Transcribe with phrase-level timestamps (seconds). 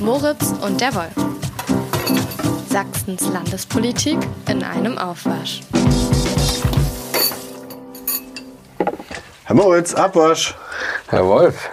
[0.00, 1.12] Moritz und der Wolf.
[2.70, 5.60] Sachsens Landespolitik in einem Aufwasch.
[9.44, 10.56] Herr Moritz, Abwasch.
[11.08, 11.68] Herr Wolf.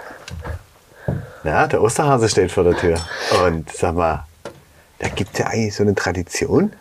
[1.42, 2.98] Ja, der Osterhase steht vor der Tür.
[3.46, 4.26] Und sag mal,
[4.98, 6.72] da gibt es ja eigentlich so eine Tradition.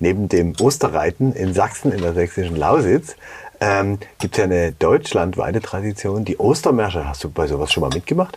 [0.00, 3.14] Neben dem Osterreiten in Sachsen, in der sächsischen Lausitz,
[3.60, 7.08] ähm, gibt es ja eine deutschlandweite Tradition, die Ostermärsche.
[7.08, 8.36] Hast du bei sowas schon mal mitgemacht?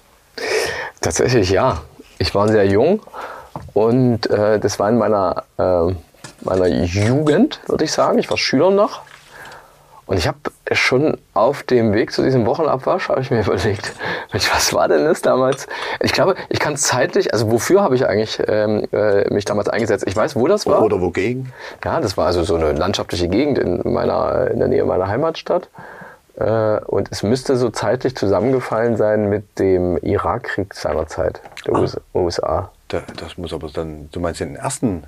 [0.99, 1.81] Tatsächlich ja.
[2.21, 3.01] Ich war sehr jung
[3.73, 5.91] und äh, das war in meiner, äh,
[6.41, 8.19] meiner Jugend, würde ich sagen.
[8.19, 9.01] Ich war Schüler noch.
[10.05, 10.37] Und ich habe
[10.71, 13.93] schon auf dem Weg zu diesem Wochenabwasch, habe ich mir überlegt,
[14.31, 15.65] was war denn das damals?
[15.99, 20.03] Ich glaube, ich kann zeitlich, also wofür habe ich eigentlich ähm, äh, mich damals eingesetzt?
[20.07, 20.83] Ich weiß, wo das war.
[20.83, 21.51] Oder wogegen?
[21.83, 25.69] Ja, das war also so eine landschaftliche Gegend in, meiner, in der Nähe meiner Heimatstadt.
[26.41, 31.87] Äh, und es müsste so zeitlich zusammengefallen sein mit dem Irakkrieg seinerzeit, der ah.
[32.13, 32.71] USA.
[32.87, 35.05] Das muss aber dann, du meinst den ersten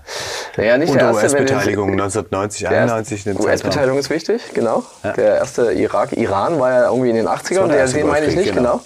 [0.56, 3.40] naja, nicht unter US-Beteiligung 1990, 91.
[3.40, 4.84] US-Beteiligung ist wichtig, genau.
[5.04, 5.12] Ja.
[5.12, 8.54] Der erste Irak, Iran war ja irgendwie in den 80ern, der, den meine ich nicht,
[8.54, 8.78] genau.
[8.78, 8.82] genau.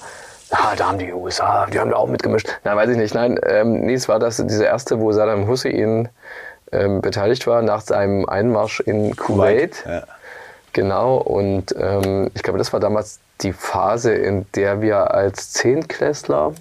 [0.49, 2.47] Ah, da haben die USA, die haben da auch mitgemischt.
[2.63, 3.13] Nein, weiß ich nicht.
[3.13, 6.09] Nein, ähm, nee, es war das, diese erste, wo Saddam Hussein
[6.71, 9.83] ähm, beteiligt war nach seinem Einmarsch in Kuwait.
[9.83, 10.03] Kuwait ja.
[10.77, 16.53] Genau, und ähm, ich glaube, das war damals die Phase, in der wir als Zehntklässler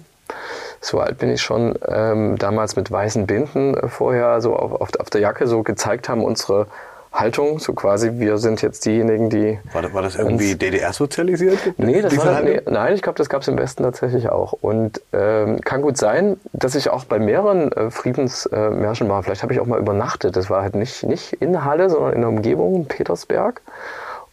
[0.81, 4.89] so alt bin ich schon, ähm, damals mit weißen Binden äh, vorher so auf, auf,
[4.99, 6.65] auf, der Jacke so gezeigt haben, unsere
[7.13, 9.59] Haltung, so quasi, wir sind jetzt diejenigen, die.
[9.71, 11.59] War das, war das irgendwie DDR-sozialisiert?
[11.77, 14.53] Nee, das war, nee, nein, ich glaube, das gab es im Westen tatsächlich auch.
[14.53, 19.21] Und ähm, kann gut sein, dass ich auch bei mehreren äh, Friedensmärschen äh, war.
[19.21, 20.35] Vielleicht habe ich auch mal übernachtet.
[20.35, 23.61] Das war halt nicht, nicht in Halle, sondern in der Umgebung, Petersberg.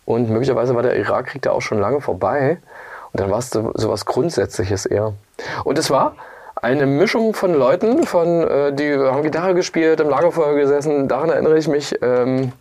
[0.04, 2.58] Und möglicherweise war der Irakkrieg da auch schon lange vorbei.
[3.12, 5.12] Und dann war es so, so was Grundsätzliches eher.
[5.64, 6.14] Und es war
[6.56, 11.08] eine Mischung von Leuten, von äh, die haben Gitarre gespielt, im Lagerfeuer gesessen.
[11.08, 11.94] Daran erinnere ich mich.
[12.02, 12.52] Ähm,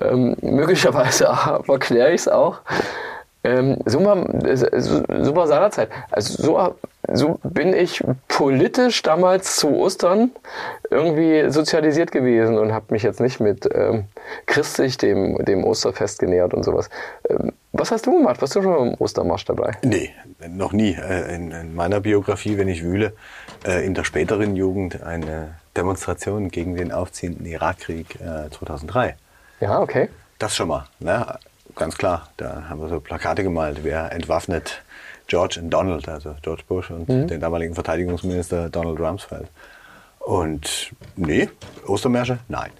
[0.00, 1.24] ähm, möglicherweise
[1.68, 2.60] erkläre ich es auch.
[3.42, 5.88] Ähm, so, war, so, so war seinerzeit.
[6.10, 6.74] Also so,
[7.12, 10.30] so bin ich politisch damals zu Ostern
[10.90, 14.04] irgendwie sozialisiert gewesen und habe mich jetzt nicht mit ähm,
[14.46, 16.90] christlich dem, dem Osterfest genähert und sowas.
[17.28, 18.40] Ähm, was hast du gemacht?
[18.42, 19.72] Warst du schon im Ostermarsch dabei?
[19.82, 20.10] Nee,
[20.48, 20.92] noch nie.
[20.92, 23.14] Äh, in, in meiner Biografie, wenn ich wühle,
[23.66, 29.08] äh, in der späteren Jugend eine Demonstration gegen den aufziehenden Irakkrieg 2003.
[29.08, 30.08] Äh, ja, okay.
[30.38, 30.86] Das schon mal.
[30.98, 31.38] Ne?
[31.80, 32.28] Ganz klar.
[32.36, 33.80] Da haben wir so Plakate gemalt.
[33.82, 34.82] Wer entwaffnet
[35.28, 37.26] George und Donald, also George Bush und mhm.
[37.26, 39.48] den damaligen Verteidigungsminister Donald Rumsfeld.
[40.18, 41.48] Und nee,
[41.86, 42.38] Ostermärsche?
[42.48, 42.70] Nein.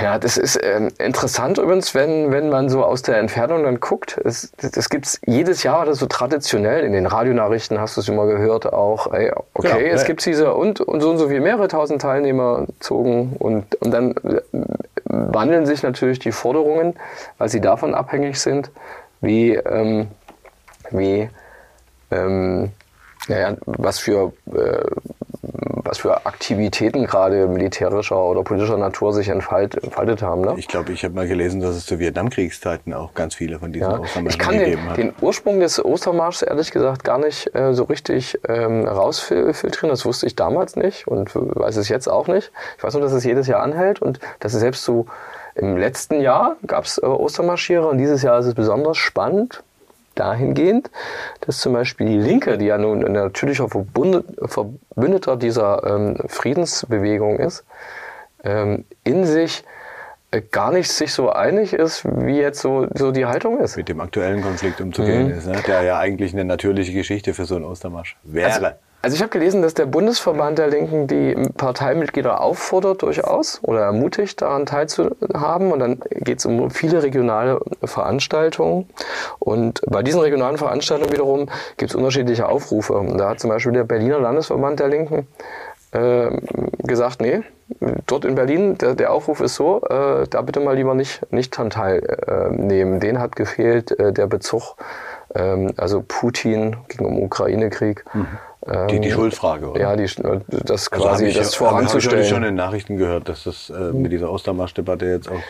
[0.00, 4.20] Ja, das ist äh, interessant übrigens, wenn, wenn man so aus der Entfernung dann guckt.
[4.24, 6.84] Es, das gibt es jedes Jahr oder so traditionell.
[6.84, 9.12] In den Radionachrichten hast du es immer gehört auch.
[9.12, 10.06] Ey, okay, genau, es ja.
[10.06, 14.12] gibt diese und, und so und so wie mehrere tausend Teilnehmer zogen und, und dann
[14.12, 14.40] äh,
[15.08, 16.94] wandeln sich natürlich die Forderungen,
[17.38, 18.70] weil sie davon abhängig sind,
[19.20, 20.08] wie, ähm,
[20.90, 21.28] wie
[22.10, 22.70] ähm,
[23.28, 24.84] naja, was für äh,
[25.88, 30.42] was für Aktivitäten gerade militärischer oder politischer Natur sich entfalt, entfaltet haben.
[30.42, 30.54] Ne?
[30.56, 33.90] Ich glaube, ich habe mal gelesen, dass es zu Vietnamkriegszeiten auch ganz viele von diesen
[33.90, 33.98] ja.
[33.98, 34.96] Ostermärschen gegeben den, hat.
[34.98, 39.88] den Ursprung des Ostermarschs ehrlich gesagt gar nicht äh, so richtig ähm, rausfiltrieren.
[39.88, 42.52] Das wusste ich damals nicht und weiß es jetzt auch nicht.
[42.76, 45.06] Ich weiß nur, dass es jedes Jahr anhält und dass es selbst so
[45.54, 49.64] im letzten Jahr gab es äh, Ostermarschierer und dieses Jahr ist es besonders spannend,
[50.18, 50.90] dahingehend,
[51.40, 57.64] dass zum Beispiel die Linke, die ja nun ein natürlicher Verbündeter dieser ähm, Friedensbewegung ist,
[58.44, 59.64] ähm, in sich
[60.30, 63.76] äh, gar nicht sich so einig ist, wie jetzt so, so die Haltung ist.
[63.76, 65.38] Mit dem aktuellen Konflikt umzugehen mhm.
[65.38, 65.62] ist, ne?
[65.66, 68.52] der ja eigentlich eine natürliche Geschichte für so einen Ostermarsch wäre.
[68.52, 68.66] Also,
[69.00, 74.42] also ich habe gelesen, dass der Bundesverband der Linken die Parteimitglieder auffordert durchaus oder ermutigt,
[74.42, 75.70] daran teilzuhaben.
[75.70, 78.88] Und dann geht es um viele regionale Veranstaltungen.
[79.38, 82.94] Und bei diesen regionalen Veranstaltungen wiederum gibt es unterschiedliche Aufrufe.
[82.94, 85.28] Und da hat zum Beispiel der Berliner Landesverband der Linken
[85.92, 86.30] äh,
[86.78, 87.42] gesagt, nee,
[88.06, 91.56] dort in Berlin, der, der Aufruf ist so, äh, da bitte mal lieber nicht, nicht
[91.56, 92.96] dran teilnehmen.
[92.96, 94.74] Äh, Den hat gefehlt äh, der Bezug,
[95.34, 98.04] ähm, also Putin ging um Ukraine-Krieg.
[98.12, 98.26] Mhm
[98.90, 99.80] die, die ähm, Schuldfrage, oder?
[99.80, 102.20] Ja, die, das also quasi, also das ich, voranzustellen.
[102.20, 105.42] Ich habe schon in Nachrichten gehört, dass das äh, mit dieser Ostermarschdebatte jetzt auch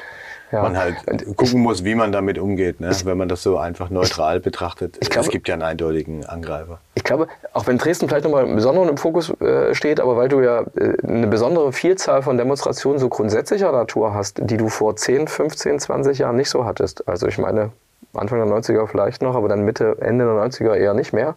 [0.53, 0.63] ja.
[0.63, 0.97] man halt
[1.37, 2.91] gucken muss, wie man damit umgeht, ne?
[3.05, 4.97] wenn man das so einfach neutral betrachtet.
[5.01, 6.79] Ich glaube, es gibt ja einen eindeutigen Angreifer.
[6.95, 10.41] Ich glaube, auch wenn Dresden vielleicht nochmal besonders im Fokus äh, steht, aber weil du
[10.41, 15.29] ja äh, eine besondere Vielzahl von Demonstrationen so grundsätzlicher Natur hast, die du vor 10,
[15.29, 17.07] 15, 20 Jahren nicht so hattest.
[17.09, 17.73] Also ich meine,
[18.15, 21.35] Anfang der 90er vielleicht noch, aber dann Mitte, Ende der 90er eher nicht mehr.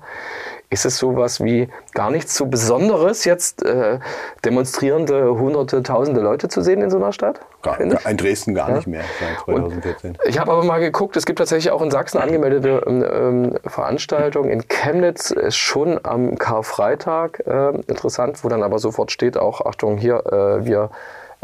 [0.71, 3.99] Ist es sowas wie gar nichts so Besonderes, jetzt äh,
[4.45, 7.41] demonstrierende hunderte, tausende Leute zu sehen in so einer Stadt?
[7.61, 8.75] Gar, in Dresden gar ja.
[8.77, 10.11] nicht mehr seit 2014.
[10.11, 13.57] Und ich habe aber mal geguckt, es gibt tatsächlich auch in Sachsen angemeldete ähm, ähm
[13.65, 14.49] Veranstaltungen.
[14.49, 19.97] In Chemnitz ist schon am Karfreitag äh, interessant, wo dann aber sofort steht auch, Achtung,
[19.97, 20.89] hier, äh, wir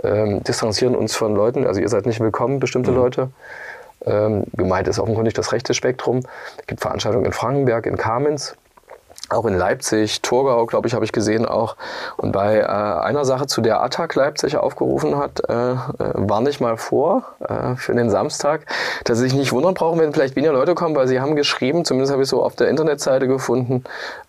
[0.04, 2.98] ähm, distanzieren uns von Leuten, also ihr seid nicht willkommen, bestimmte mhm.
[2.98, 3.30] Leute.
[4.06, 6.22] Ähm, gemeint ist offenkundig das rechte Spektrum.
[6.60, 8.56] Es gibt Veranstaltungen in Frankenberg, in Kamenz
[9.30, 11.76] auch in Leipzig, Torgau, glaube ich, habe ich gesehen auch.
[12.16, 16.62] Und bei äh, einer Sache, zu der Attac Leipzig aufgerufen hat, äh, äh, war nicht
[16.62, 18.66] mal vor äh, für den Samstag,
[19.04, 21.86] dass sie sich nicht wundern brauchen, wenn vielleicht weniger Leute kommen, weil sie haben geschrieben,
[21.86, 23.84] zumindest habe ich so auf der Internetseite gefunden,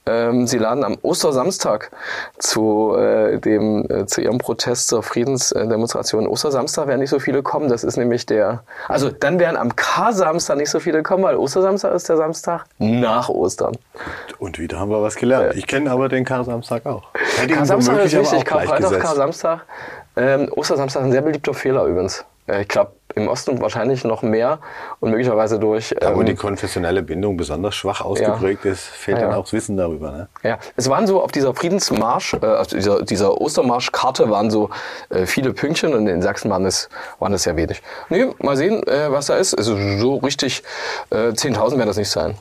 [0.08, 1.90] ähm, sie laden am Ostersamstag
[2.38, 6.26] zu äh, dem äh, zu ihrem Protest zur Friedensdemonstration.
[6.26, 7.68] Ostersamstag werden nicht so viele kommen.
[7.68, 8.62] Das ist nämlich der.
[8.88, 13.28] Also dann werden am K-Samstag nicht so viele kommen, weil Ostersamstag ist der Samstag nach
[13.28, 13.76] Ostern.
[14.38, 15.52] Und wieder haben wir was gelernt.
[15.52, 15.58] Ja.
[15.58, 17.04] Ich kenne aber den K-Samstag auch.
[17.46, 18.44] K-Samstag ist wichtig.
[18.44, 19.60] Karfreitag, K-Samstag.
[20.16, 22.24] Ähm, Ostersamstag ist ein sehr beliebter Fehler übrigens.
[22.48, 24.60] Äh, ich glaube, im Osten wahrscheinlich noch mehr
[25.00, 25.94] und möglicherweise durch.
[25.98, 28.72] Da, wo ähm, die konfessionelle Bindung besonders schwach ausgeprägt ja.
[28.72, 30.12] ist, fehlt ja, dann auch das Wissen darüber.
[30.12, 30.28] Ne?
[30.42, 34.70] Ja, es waren so auf dieser Friedensmarsch, äh, auf dieser, dieser Ostermarschkarte waren so
[35.10, 37.82] äh, viele Pünktchen und in Sachsen waren es, waren es sehr wenig.
[38.08, 39.54] Nee, mal sehen, äh, was da ist.
[39.54, 40.62] Also so richtig
[41.10, 42.36] äh, 10.000 werden das nicht sein.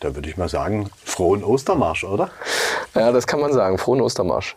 [0.00, 2.30] Da würde ich mal sagen, frohen Ostermarsch, oder?
[2.94, 4.56] Ja, das kann man sagen, frohen Ostermarsch.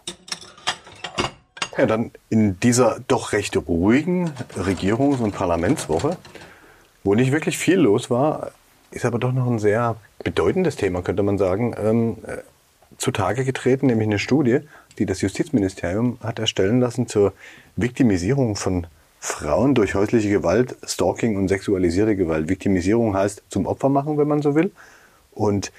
[1.78, 6.18] Ja, dann in dieser doch recht ruhigen Regierungs- und Parlamentswoche,
[7.04, 8.52] wo nicht wirklich viel los war,
[8.92, 12.38] ist aber doch noch ein sehr bedeutendes Thema, könnte man sagen, ähm, äh,
[12.98, 14.60] zutage getreten, nämlich eine Studie,
[15.00, 17.34] die das Justizministerium hat erstellen lassen zur
[17.76, 18.86] Viktimisierung von
[19.20, 22.50] Frauen durch häusliche Gewalt, Stalking und sexualisierte Gewalt.
[22.50, 24.72] Viktimisierung heißt zum Opfer machen, wenn man so will.
[25.32, 25.72] Und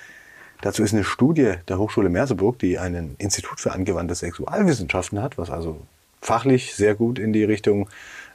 [0.65, 5.51] Dazu ist eine Studie der Hochschule Merseburg, die ein Institut für angewandte Sexualwissenschaften hat, was
[5.51, 5.83] also
[6.23, 7.91] fachlich sehr gut in die Richtung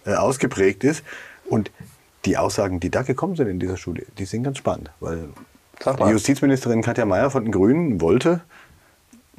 [0.06, 1.04] äh, ausgeprägt ist.
[1.50, 1.72] Und
[2.26, 5.30] die Aussagen, die da gekommen sind in dieser Studie, die sind ganz spannend, weil
[5.84, 8.42] die Justizministerin Katja Mayer von den Grünen wollte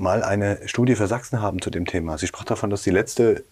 [0.01, 2.17] mal eine Studie für Sachsen haben zu dem Thema.
[2.19, 3.45] Sie sprach davon, dass die letzte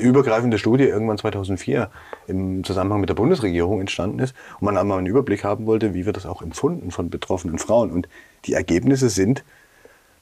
[0.00, 1.90] übergreifende Studie irgendwann 2004
[2.26, 6.06] im Zusammenhang mit der Bundesregierung entstanden ist und man einmal einen Überblick haben wollte, wie
[6.06, 7.90] wird das auch empfunden von betroffenen Frauen.
[7.90, 8.08] Und
[8.46, 9.44] die Ergebnisse sind,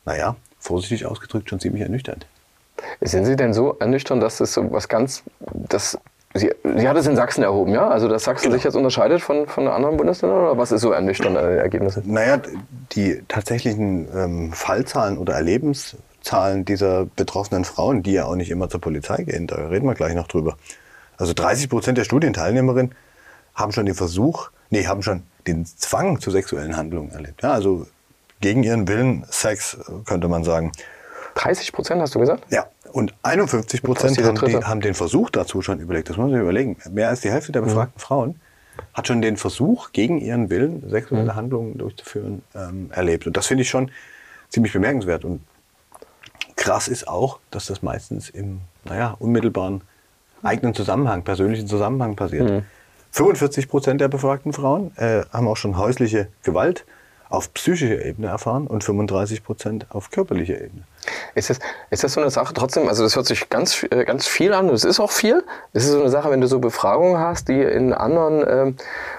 [0.04, 2.26] naja, vorsichtig ausgedrückt, schon ziemlich ernüchternd.
[3.00, 5.98] Sind Sie denn so ernüchternd, dass das so was ganz, das
[6.38, 7.88] Sie, Sie hat es in Sachsen erhoben, ja?
[7.88, 8.54] Also, dass Sachsen genau.
[8.56, 12.02] sich jetzt unterscheidet von, von anderen Bundesländern oder was ist so ernüchternd an den Ergebnissen?
[12.06, 12.40] Naja,
[12.92, 18.80] die tatsächlichen ähm, Fallzahlen oder Erlebenszahlen dieser betroffenen Frauen, die ja auch nicht immer zur
[18.80, 20.56] Polizei gehen, da reden wir gleich noch drüber.
[21.18, 22.94] Also 30 Prozent der Studienteilnehmerinnen
[23.54, 27.42] haben schon den Versuch, nee, haben schon den Zwang zu sexuellen Handlungen erlebt.
[27.42, 27.86] Ja, also
[28.40, 30.72] gegen ihren Willen Sex, könnte man sagen.
[31.36, 32.44] 30 Prozent hast du gesagt?
[32.50, 32.66] Ja.
[32.96, 36.08] Und 51 Prozent haben, haben, den Versuch dazu schon überlegt.
[36.08, 36.78] Das muss man sich überlegen.
[36.90, 37.66] Mehr als die Hälfte der mhm.
[37.66, 38.00] befragten mhm.
[38.00, 38.40] Frauen
[38.94, 41.34] hat schon den Versuch, gegen ihren Willen sexuelle mhm.
[41.34, 43.26] Handlungen durchzuführen, ähm, erlebt.
[43.26, 43.90] Und das finde ich schon
[44.48, 45.26] ziemlich bemerkenswert.
[45.26, 45.42] Und
[46.56, 49.82] krass ist auch, dass das meistens im, naja, unmittelbaren
[50.42, 52.48] eigenen Zusammenhang, persönlichen Zusammenhang passiert.
[52.48, 52.62] Mhm.
[53.10, 56.86] 45 Prozent der befragten Frauen äh, haben auch schon häusliche Gewalt
[57.28, 60.82] auf psychischer Ebene erfahren und 35 Prozent auf körperlicher Ebene.
[61.34, 61.58] Ist das,
[61.90, 64.68] ist das so eine Sache trotzdem, also das hört sich ganz, äh, ganz viel an,
[64.70, 65.44] es ist auch viel.
[65.72, 68.72] Ist es so eine Sache, wenn du so Befragungen hast, die in anderen äh,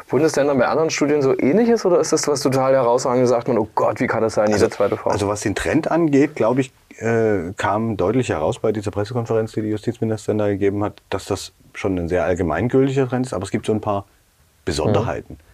[0.10, 3.58] Bundesländern bei anderen Studien so ähnlich ist, oder ist das was total herausragendes, sagt man,
[3.58, 5.10] oh Gott, wie kann das sein, also, jede zweite Frau?
[5.10, 9.62] Also was den Trend angeht, glaube ich, äh, kam deutlich heraus bei dieser Pressekonferenz, die
[9.62, 13.52] die Justizministerin da gegeben hat, dass das schon ein sehr allgemeingültiger Trend ist, aber es
[13.52, 14.06] gibt so ein paar
[14.66, 15.34] Besonderheiten.
[15.34, 15.47] Mhm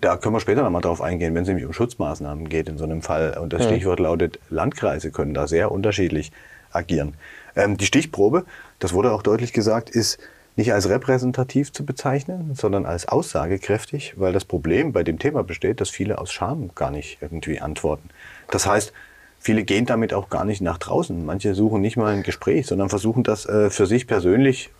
[0.00, 2.84] da können wir später nochmal drauf eingehen, wenn es nämlich um Schutzmaßnahmen geht in so
[2.84, 3.36] einem Fall.
[3.40, 6.32] Und das Stichwort lautet, Landkreise können da sehr unterschiedlich
[6.70, 7.14] agieren.
[7.56, 8.44] Ähm, die Stichprobe,
[8.78, 10.18] das wurde auch deutlich gesagt, ist
[10.56, 15.80] nicht als repräsentativ zu bezeichnen, sondern als aussagekräftig, weil das Problem bei dem Thema besteht,
[15.80, 18.10] dass viele aus Scham gar nicht irgendwie antworten.
[18.50, 18.92] Das heißt,
[19.38, 21.24] viele gehen damit auch gar nicht nach draußen.
[21.24, 24.70] Manche suchen nicht mal ein Gespräch, sondern versuchen das äh, für sich persönlich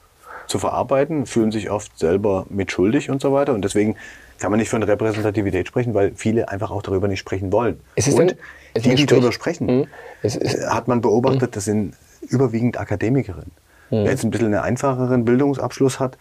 [0.49, 3.55] zu verarbeiten, fühlen sich oft selber mitschuldig und so weiter.
[3.55, 3.97] Und deswegen
[4.39, 7.81] kann man nicht von Repräsentativität sprechen, weil viele einfach auch darüber nicht sprechen wollen.
[7.95, 8.37] Ist es und
[8.75, 9.87] denn, die, die darüber sprechen, mhm.
[10.23, 11.55] es, es, hat man beobachtet, mhm.
[11.55, 13.53] das sind überwiegend Akademikerinnen.
[13.91, 14.05] Mhm.
[14.05, 16.19] Wer jetzt ein bisschen einen einfacheren Bildungsabschluss hat,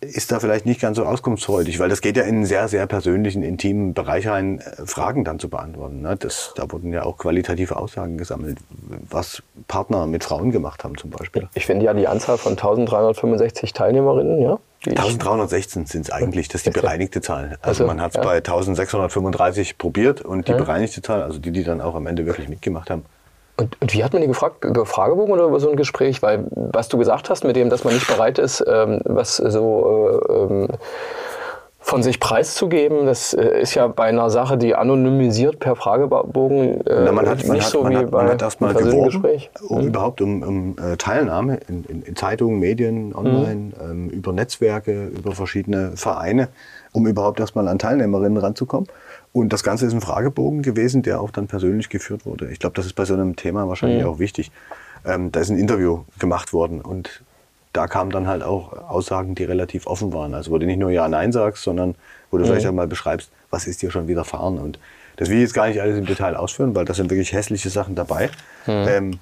[0.00, 2.86] ist da vielleicht nicht ganz so auskunftsfreudig, weil das geht ja in einen sehr, sehr
[2.86, 6.02] persönlichen, intimen Bereich rein, äh, Fragen dann zu beantworten.
[6.02, 6.16] Ne?
[6.16, 8.58] Das, da wurden ja auch qualitative Aussagen gesammelt,
[9.10, 11.48] was Partner mit Frauen gemacht haben zum Beispiel.
[11.54, 14.58] Ich finde ja die Anzahl von 1365 Teilnehmerinnen, ja.
[14.94, 17.58] Die ich- 1316 sind es eigentlich, das ist die bereinigte Zahl.
[17.62, 18.22] Also, Also man hat es ja.
[18.22, 22.48] bei 1635 probiert und die bereinigte Zahl, also die, die dann auch am Ende wirklich
[22.48, 23.04] mitgemacht haben,
[23.58, 24.64] Und, und wie hat man die gefragt?
[24.64, 26.22] Über Fragebogen oder über so ein Gespräch?
[26.22, 30.20] Weil was du gesagt hast, mit dem, dass man nicht bereit ist, ähm, was so
[30.28, 30.68] äh, ähm,
[31.86, 37.04] von sich preiszugeben, das äh, ist ja bei einer Sache, die anonymisiert per Fragebogen äh,
[37.04, 39.22] Na, man hat, man nicht hat, so man wie hat, bei man hat erstmal geworben,
[39.68, 45.06] um überhaupt um, um äh, Teilnahme in, in, in Zeitungen, Medien, online, ähm, über Netzwerke,
[45.16, 46.48] über verschiedene Vereine,
[46.90, 48.88] um überhaupt erstmal an Teilnehmerinnen ranzukommen.
[49.32, 52.50] Und das Ganze ist ein Fragebogen gewesen, der auch dann persönlich geführt wurde.
[52.50, 54.50] Ich glaube, das ist bei so einem Thema wahrscheinlich auch wichtig.
[55.04, 57.22] Ähm, da ist ein Interview gemacht worden und
[57.76, 60.34] da kamen dann halt auch Aussagen, die relativ offen waren.
[60.34, 61.94] Also wo du nicht nur Ja, Nein sagst, sondern
[62.30, 64.58] wo du vielleicht auch mal beschreibst, was ist dir schon widerfahren.
[64.58, 64.78] Und
[65.16, 67.70] das will ich jetzt gar nicht alles im Detail ausführen, weil das sind wirklich hässliche
[67.70, 68.30] Sachen dabei.
[68.66, 69.18] Ähm,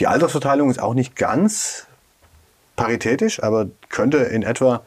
[0.00, 1.86] die Altersverteilung ist auch nicht ganz
[2.76, 4.82] paritätisch, aber könnte in etwa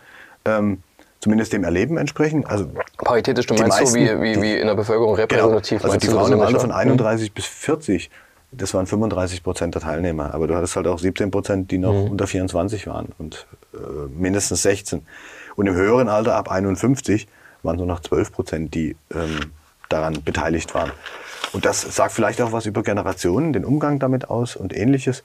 [0.46, 0.84] ähm,
[1.20, 2.46] zumindest dem Erleben entsprechen.
[2.46, 5.22] Also Paritätisch, du meinst so wie, meisten- wie, wie in der Bevölkerung Genau.
[5.24, 5.78] repräsentativ.
[5.84, 6.76] Also meinst die Frauen im Alter von ja?
[6.76, 8.10] 31 bis 40,
[8.58, 10.34] das waren 35 Prozent der Teilnehmer.
[10.34, 12.12] Aber du hattest halt auch 17 Prozent, die noch Mhm.
[12.12, 13.78] unter 24 waren und äh,
[14.10, 15.06] mindestens 16.
[15.56, 17.28] Und im höheren Alter ab 51
[17.64, 19.52] waren es nur noch 12 Prozent, die ähm,
[19.90, 20.92] daran beteiligt waren.
[21.54, 25.24] Und das sagt vielleicht auch was über Generationen, den Umgang damit aus und ähnliches.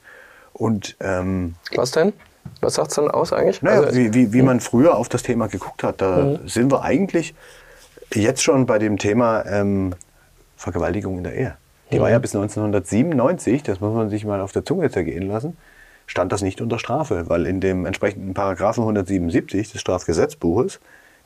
[0.53, 2.13] Und ähm, Was denn?
[2.61, 3.61] Was sagt es dann aus eigentlich?
[3.61, 6.81] naja, Also, wie, wie, wie man früher auf das Thema geguckt hat, da sind wir
[6.83, 7.33] eigentlich
[8.13, 9.93] jetzt schon bei dem Thema ähm,
[10.57, 11.57] Vergewaltigung in der Ehe.
[11.93, 15.55] Die war ja bis 1997, das muss man sich mal auf der Zunge zergehen lassen,
[16.07, 20.79] stand das nicht unter Strafe, weil in dem entsprechenden Paragraphen 177 des Strafgesetzbuches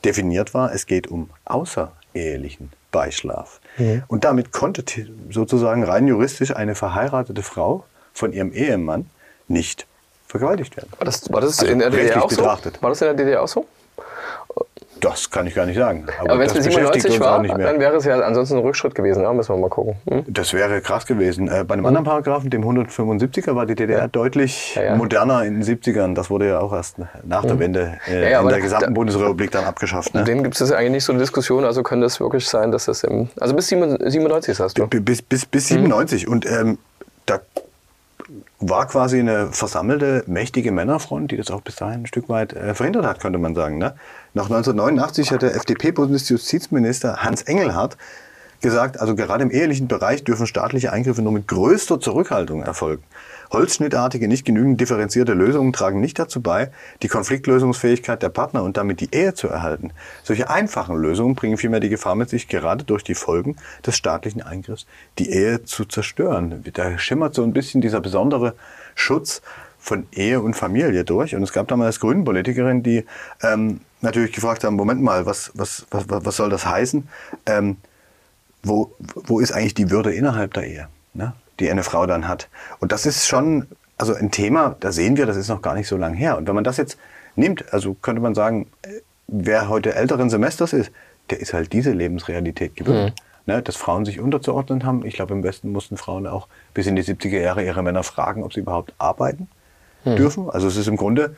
[0.03, 3.61] definiert war, es geht um außerehelichen Beischlaf.
[4.07, 4.83] Und damit konnte
[5.29, 9.09] sozusagen rein juristisch eine verheiratete Frau von ihrem Ehemann
[9.47, 9.87] nicht
[10.27, 10.89] vergewaltigt werden.
[10.97, 12.37] war das, war das Also in der DDR auch so?
[12.37, 12.81] betrachtet.
[12.81, 13.65] War das in der DDR auch so?
[15.01, 16.05] Das kann ich gar nicht sagen.
[16.19, 18.61] Aber, Aber wenn es mit beschäftigt 97 uns war, dann wäre es ja ansonsten ein
[18.63, 19.23] Rückschritt gewesen.
[19.23, 19.95] Ja, müssen wir mal gucken.
[20.09, 20.23] Hm?
[20.27, 21.47] Das wäre krass gewesen.
[21.47, 24.95] Äh, bei einem anderen Paragraphen, dem 175er, war die DDR deutlich Ja, ja.
[24.95, 26.15] moderner in den 70ern.
[26.15, 28.85] Das wurde ja auch erst nach der Wende äh, Ja, ja, in der da- gesamten
[28.87, 30.13] da- Bundesrepublik dann abgeschafft.
[30.13, 30.23] Ne?
[30.23, 33.03] Dem gibt es eigentlich nicht so eine Diskussion, also könnte es wirklich sein, dass das
[33.03, 33.29] im.
[33.39, 34.87] Also bis 97 sagst du.
[34.87, 35.49] Bis, bis, Mhm.
[35.51, 36.27] bis 97.
[36.27, 36.77] Und ähm,
[37.25, 37.39] da
[38.59, 42.73] war quasi eine versammelte, mächtige Männerfront, die das auch bis dahin ein Stück weit äh,
[42.73, 43.77] verhindert hat, könnte man sagen.
[43.77, 43.93] Ne?
[44.33, 47.97] Nach 1989 hat der FDP-Bundesjustizminister Hans Engelhardt
[48.61, 53.03] gesagt, also gerade im ehelichen Bereich dürfen staatliche Eingriffe nur mit größter Zurückhaltung erfolgen.
[53.51, 58.99] Holzschnittartige, nicht genügend differenzierte Lösungen tragen nicht dazu bei, die Konfliktlösungsfähigkeit der Partner und damit
[59.01, 59.91] die Ehe zu erhalten.
[60.23, 64.41] Solche einfachen Lösungen bringen vielmehr die Gefahr mit sich, gerade durch die Folgen des staatlichen
[64.41, 64.85] Eingriffs
[65.17, 66.63] die Ehe zu zerstören.
[66.73, 68.53] Da schimmert so ein bisschen dieser besondere
[68.95, 69.41] Schutz
[69.79, 71.35] von Ehe und Familie durch.
[71.35, 73.05] Und es gab damals Grünen-Politikerinnen, die
[73.41, 77.07] ähm, natürlich gefragt haben, Moment mal, was, was, was, was soll das heißen?
[77.45, 77.77] Ähm,
[78.63, 82.49] wo, wo ist eigentlich die Würde innerhalb der Ehe, ne, die eine Frau dann hat.
[82.79, 85.87] Und das ist schon also ein Thema, da sehen wir, das ist noch gar nicht
[85.87, 86.37] so lang her.
[86.37, 86.97] Und wenn man das jetzt
[87.35, 90.91] nimmt, also könnte man sagen, äh, wer heute älteren Semesters ist,
[91.29, 93.13] der ist halt diese Lebensrealität gewöhnt.
[93.45, 95.05] Ne, dass Frauen sich unterzuordnen haben.
[95.05, 98.43] Ich glaube, im Westen mussten Frauen auch bis in die 70er Jahre ihre Männer fragen,
[98.43, 99.47] ob sie überhaupt arbeiten
[100.17, 100.49] dürfen.
[100.49, 101.33] Also es ist im Grunde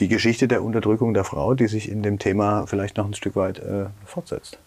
[0.00, 3.36] die Geschichte der Unterdrückung der Frau, die sich in dem Thema vielleicht noch ein Stück
[3.36, 4.58] weit äh, fortsetzt.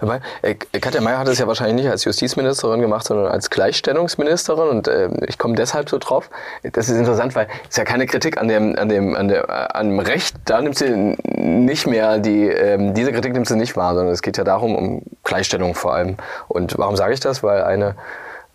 [0.00, 4.68] Aber, äh, Katja Mayer hat es ja wahrscheinlich nicht als Justizministerin gemacht, sondern als Gleichstellungsministerin.
[4.68, 6.30] Und äh, ich komme deshalb so drauf.
[6.62, 9.74] Das ist interessant, weil es ist ja keine Kritik an dem, an dem, an der,
[9.76, 10.36] an dem Recht.
[10.44, 14.22] Da nimmt sie nicht mehr die, ähm, diese Kritik nimmt sie nicht wahr, sondern es
[14.22, 16.16] geht ja darum, um Gleichstellung vor allem.
[16.48, 17.42] Und warum sage ich das?
[17.42, 17.94] Weil eine,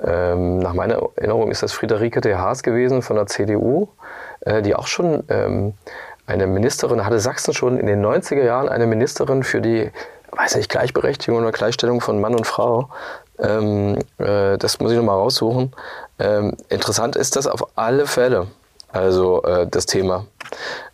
[0.03, 3.89] ähm, nach meiner Erinnerung ist das Friederike de Haas gewesen von der CDU,
[4.41, 5.73] äh, die auch schon ähm,
[6.25, 9.91] eine Ministerin, hatte Sachsen schon in den 90er Jahren eine Ministerin für die,
[10.31, 12.89] weiß nicht, Gleichberechtigung oder Gleichstellung von Mann und Frau.
[13.39, 15.73] Ähm, äh, das muss ich nochmal raussuchen.
[16.19, 18.47] Ähm, interessant ist das auf alle Fälle,
[18.91, 20.25] also äh, das Thema.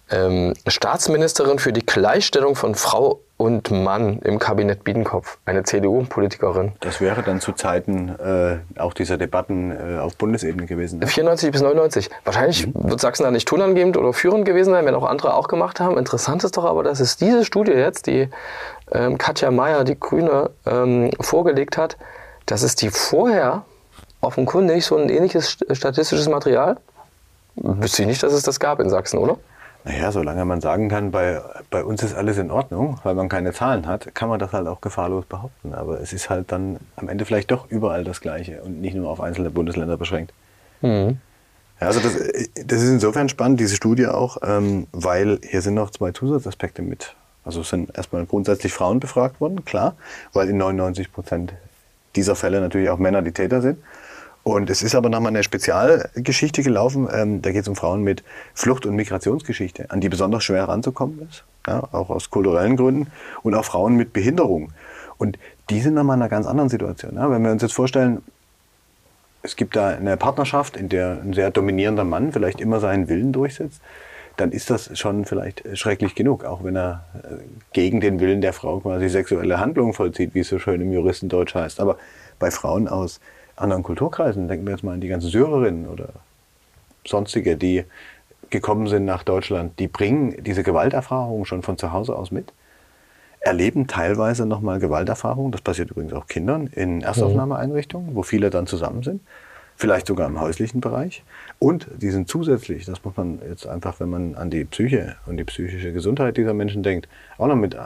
[0.10, 6.72] Ähm, Staatsministerin für die Gleichstellung von Frau und Mann im Kabinett Biedenkopf, eine CDU-Politikerin.
[6.80, 11.00] Das wäre dann zu Zeiten äh, auch dieser Debatten äh, auf Bundesebene gewesen.
[11.00, 11.08] Ne?
[11.08, 12.10] 94 bis 99.
[12.24, 15.80] Wahrscheinlich wird Sachsen da nicht tonangebend oder führend gewesen sein, wenn auch andere auch gemacht
[15.80, 15.98] haben.
[15.98, 18.30] Interessant ist doch aber, dass es diese Studie jetzt, die
[18.92, 21.98] ähm, Katja Mayer, die Grüne, ähm, vorgelegt hat,
[22.46, 23.64] dass es die vorher
[24.22, 26.78] offenkundig so ein ähnliches st- statistisches Material,
[27.56, 29.38] wüsste ich nicht, dass es das gab in Sachsen, oder?
[29.84, 33.54] Naja, solange man sagen kann, bei, bei uns ist alles in Ordnung, weil man keine
[33.54, 35.74] Zahlen hat, kann man das halt auch gefahrlos behaupten.
[35.74, 39.10] Aber es ist halt dann am Ende vielleicht doch überall das Gleiche und nicht nur
[39.10, 40.34] auf einzelne Bundesländer beschränkt.
[40.82, 41.20] Mhm.
[41.80, 45.92] Ja, also das, das ist insofern spannend, diese Studie auch, ähm, weil hier sind noch
[45.92, 47.16] zwei Zusatzaspekte mit.
[47.48, 49.96] Also es sind erstmal grundsätzlich Frauen befragt worden, klar,
[50.34, 51.54] weil in 99 Prozent
[52.18, 53.80] dieser Fälle natürlich auch Männer die Täter sind.
[54.44, 57.08] Und es ist aber nochmal eine Spezialgeschichte gelaufen.
[57.12, 58.24] Ähm, da geht es um Frauen mit
[58.54, 63.12] Flucht- und Migrationsgeschichte, an die besonders schwer ranzukommen ist, ja, auch aus kulturellen Gründen.
[63.44, 64.74] Und auch Frauen mit Behinderung.
[65.18, 65.40] Und
[65.70, 67.16] die sind nochmal in einer ganz anderen Situation.
[67.16, 67.32] Ja.
[67.32, 68.24] Wenn wir uns jetzt vorstellen,
[69.42, 73.32] es gibt da eine Partnerschaft, in der ein sehr dominierender Mann vielleicht immer seinen Willen
[73.32, 73.82] durchsetzt,
[74.38, 77.38] dann ist das schon vielleicht schrecklich genug, auch wenn er äh,
[77.74, 81.56] gegen den Willen der Frau quasi sexuelle Handlungen vollzieht, wie es so schön im Juristendeutsch
[81.56, 81.80] heißt.
[81.80, 81.98] Aber
[82.40, 83.20] bei Frauen aus
[83.56, 86.10] anderen Kulturkreisen, denken wir jetzt mal an die ganzen Syrerinnen oder
[87.06, 87.84] sonstige, die
[88.50, 92.54] gekommen sind nach Deutschland, die bringen diese Gewalterfahrungen schon von zu Hause aus mit,
[93.40, 99.04] erleben teilweise nochmal Gewalterfahrungen, das passiert übrigens auch Kindern in Erstaufnahmeeinrichtungen, wo viele dann zusammen
[99.04, 99.22] sind,
[99.78, 101.24] vielleicht sogar im häuslichen Bereich.
[101.60, 105.38] Und die sind zusätzlich, das muss man jetzt einfach, wenn man an die Psyche und
[105.38, 107.08] die psychische Gesundheit dieser Menschen denkt,
[107.38, 107.78] auch noch mit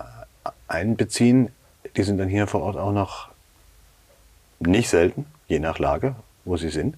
[0.67, 1.49] einbeziehen.
[1.95, 3.29] Die sind dann hier vor Ort auch noch
[4.59, 6.95] nicht selten je nach Lage, wo sie sind,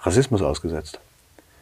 [0.00, 0.98] Rassismus ausgesetzt.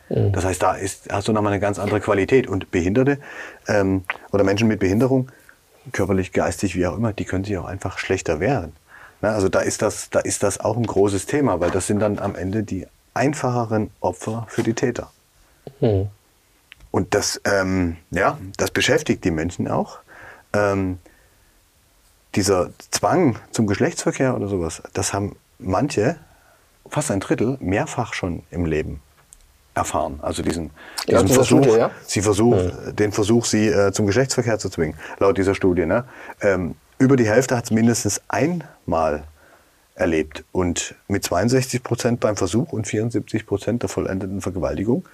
[0.09, 0.33] Mhm.
[0.33, 2.47] Das heißt, da ist, hast du nochmal eine ganz andere Qualität.
[2.47, 3.19] Und Behinderte
[3.67, 5.31] ähm, oder Menschen mit Behinderung,
[5.93, 8.73] körperlich, geistig, wie auch immer, die können sich auch einfach schlechter wehren.
[9.25, 12.01] Na, also da ist, das, da ist das auch ein großes Thema, weil das sind
[12.01, 15.11] dann am Ende die einfacheren Opfer für die Täter.
[15.81, 16.09] Mhm.
[16.91, 20.01] Und das, ähm, ja, das beschäftigt die Menschen auch.
[20.53, 20.99] Ähm,
[22.35, 26.17] dieser Zwang zum Geschlechtsverkehr oder sowas, das haben manche,
[26.87, 29.01] fast ein Drittel, mehrfach schon im Leben
[29.75, 30.19] erfahren.
[30.21, 30.71] Also diesen,
[31.09, 31.91] diesen Versuch, Studie, ja?
[32.07, 32.93] sie Versuch, ja.
[32.93, 35.87] den Versuch, sie äh, zum Geschlechtsverkehr zu zwingen, laut dieser Studie.
[35.87, 36.05] Ne?
[36.43, 39.25] Ähm, über die Hälfte hat es mindestens einmal
[39.95, 45.05] erlebt und mit 62 Prozent beim Versuch und 74 Prozent der vollendeten Vergewaltigung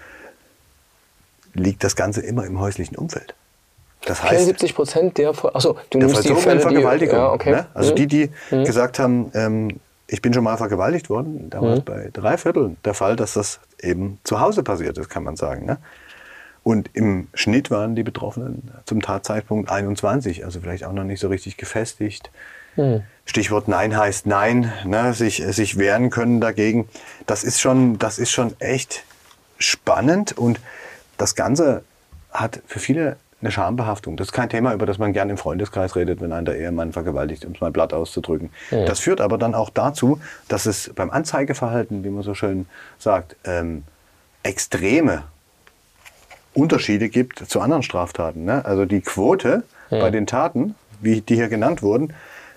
[1.52, 3.35] liegt das Ganze immer im häuslichen Umfeld.
[4.06, 7.14] Das heißt, 74 Prozent der, achso, du der nimmst die Fälle, Vergewaltigung.
[7.14, 7.50] Die, ja, okay.
[7.50, 7.66] ne?
[7.75, 7.97] Also mhm.
[7.97, 8.64] die, die mhm.
[8.64, 11.50] gesagt haben, ähm, ich bin schon mal vergewaltigt worden.
[11.50, 11.84] Da war es mhm.
[11.84, 15.67] bei drei Vierteln der Fall, dass das eben zu Hause passiert ist, kann man sagen.
[15.67, 15.78] Ne?
[16.62, 21.28] Und im Schnitt waren die Betroffenen zum Tatzeitpunkt 21, also vielleicht auch noch nicht so
[21.28, 22.30] richtig gefestigt.
[22.76, 23.02] Mhm.
[23.25, 25.14] Stichwort Nein heißt Nein, ne?
[25.14, 26.88] sich, sich wehren können dagegen.
[27.26, 29.04] Das ist, schon, das ist schon echt
[29.58, 30.60] spannend und
[31.16, 31.82] das Ganze
[32.30, 34.16] hat für viele eine Schambehaftung.
[34.16, 36.92] Das ist kein Thema, über das man gerne im Freundeskreis redet, wenn ein der Ehemann
[36.92, 38.50] vergewaltigt, um es mal blatt auszudrücken.
[38.70, 38.84] Ja.
[38.84, 42.66] Das führt aber dann auch dazu, dass es beim Anzeigeverhalten, wie man so schön
[42.99, 43.84] sagt, ähm,
[44.42, 45.25] extreme
[46.54, 48.45] Unterschiede gibt zu anderen Straftaten.
[48.45, 48.65] Ne?
[48.65, 50.00] Also die Quote ja.
[50.00, 52.13] bei den Taten, wie die hier genannt wurden,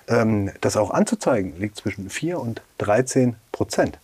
[0.08, 3.98] ähm, das auch anzuzeigen, liegt zwischen 4 und 13 Prozent.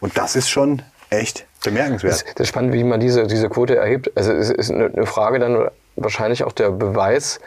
[0.00, 2.12] Und das ist schon echt bemerkenswert.
[2.12, 4.10] Das, das ist spannend, wie man diese, diese Quote erhebt.
[4.16, 7.40] Also es ist eine Frage dann wahrscheinlich auch der Beweis,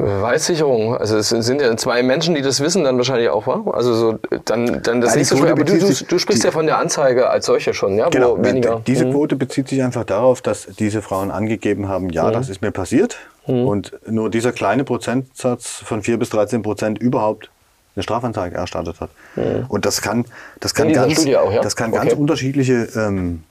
[0.00, 0.96] Beweissicherung.
[0.96, 3.70] Also es sind ja zwei Menschen, die das wissen, dann wahrscheinlich auch, wa?
[3.72, 5.50] Also so, dann, dann das ja, nächste Spiel.
[5.50, 8.08] Aber du, du, du sprichst ja von der Anzeige als solche schon, ja?
[8.08, 8.42] Genau.
[8.42, 9.12] weniger, diese mhm.
[9.12, 12.32] Quote bezieht sich einfach darauf, dass diese Frauen angegeben haben, ja, mhm.
[12.32, 13.16] das ist mir passiert.
[13.46, 13.66] Mhm.
[13.66, 17.50] Und nur dieser kleine Prozentsatz von 4 bis 13 Prozent überhaupt
[17.96, 19.10] eine Strafanzeige erstattet hat.
[19.36, 19.66] Mhm.
[19.68, 20.24] Und das kann,
[20.60, 21.60] das kann, ganz, auch, ja?
[21.60, 22.06] das kann okay.
[22.06, 23.42] ganz unterschiedliche ähm,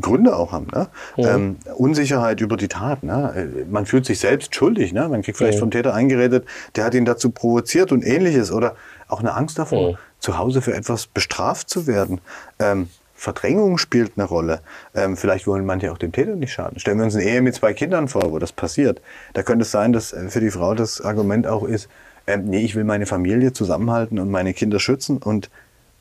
[0.00, 0.66] Gründe auch haben.
[0.72, 0.88] Ne?
[1.16, 1.24] Mhm.
[1.24, 3.02] Ähm, Unsicherheit über die Tat.
[3.02, 3.66] Ne?
[3.70, 4.92] Man fühlt sich selbst schuldig.
[4.92, 5.08] Ne?
[5.08, 5.62] Man kriegt vielleicht mhm.
[5.62, 6.46] vom Täter eingeredet,
[6.76, 8.52] der hat ihn dazu provoziert und ähnliches.
[8.52, 8.76] Oder
[9.08, 9.96] auch eine Angst davor, mhm.
[10.18, 12.20] zu Hause für etwas bestraft zu werden.
[12.58, 14.60] Ähm, Verdrängung spielt eine Rolle.
[14.94, 16.78] Ähm, vielleicht wollen manche auch dem Täter nicht schaden.
[16.78, 19.00] Stellen wir uns eine Ehe mit zwei Kindern vor, wo das passiert.
[19.34, 21.88] Da könnte es sein, dass für die Frau das Argument auch ist,
[22.28, 25.50] ähm, nee, ich will meine Familie zusammenhalten und meine Kinder schützen und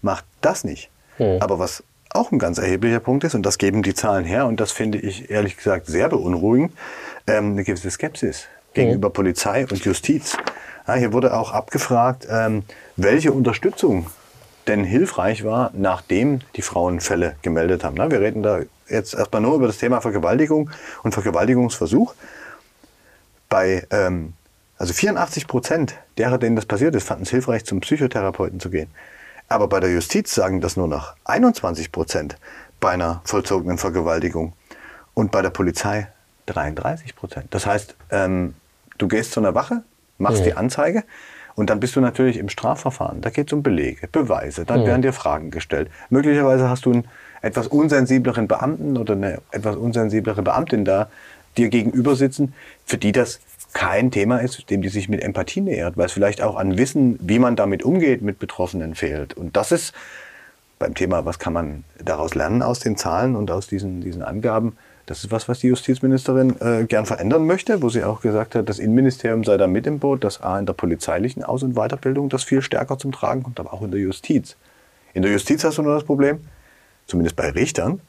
[0.01, 0.91] macht das nicht.
[1.39, 1.83] Aber was
[2.17, 4.97] auch ein ganz erheblicher Punkt ist, und das geben die Zahlen her, und das finde
[4.97, 6.73] ich ehrlich gesagt sehr beunruhigend,
[7.27, 9.13] ähm, eine gewisse Skepsis gegenüber hm.
[9.13, 10.37] Polizei und Justiz.
[10.87, 12.63] Ja, hier wurde auch abgefragt, ähm,
[12.95, 14.07] welche Unterstützung
[14.67, 17.95] denn hilfreich war, nachdem die Frauen Fälle gemeldet haben.
[17.97, 20.69] Na, wir reden da jetzt erstmal nur über das Thema Vergewaltigung
[21.03, 22.13] und Vergewaltigungsversuch.
[23.49, 24.33] Bei ähm,
[24.77, 28.89] also 84 Prozent derer, denen das passiert ist, fanden es hilfreich, zum Psychotherapeuten zu gehen.
[29.47, 32.37] Aber bei der Justiz sagen das nur noch 21 Prozent
[32.79, 34.53] bei einer vollzogenen Vergewaltigung.
[35.13, 36.09] Und bei der Polizei
[36.47, 37.47] 33 Prozent.
[37.51, 38.55] Das heißt, ähm,
[38.97, 39.83] du gehst zu einer Wache,
[40.17, 40.45] machst mhm.
[40.45, 41.03] die Anzeige
[41.55, 43.21] und dann bist du natürlich im Strafverfahren.
[43.21, 44.85] Da geht es um Belege, Beweise, dann mhm.
[44.85, 45.89] werden dir Fragen gestellt.
[46.09, 47.07] Möglicherweise hast du ein
[47.41, 51.09] etwas unsensibleren Beamten oder eine etwas unsensiblere Beamtin da
[51.57, 52.53] dir gegenüber sitzen,
[52.85, 53.39] für die das
[53.73, 57.19] kein Thema ist, dem die sich mit Empathie nähert, weil es vielleicht auch an Wissen,
[57.21, 59.35] wie man damit umgeht, mit Betroffenen fehlt.
[59.35, 59.93] Und das ist
[60.79, 64.77] beim Thema, was kann man daraus lernen aus den Zahlen und aus diesen, diesen Angaben,
[65.07, 68.67] das ist was, was die Justizministerin äh, gern verändern möchte, wo sie auch gesagt hat,
[68.67, 72.27] das Innenministerium sei da mit im Boot, dass A in der polizeilichen Aus- und Weiterbildung
[72.27, 74.57] das viel stärker zum Tragen kommt, aber auch in der Justiz.
[75.13, 76.39] In der Justiz hast du nur das Problem,
[77.05, 78.01] zumindest bei Richtern,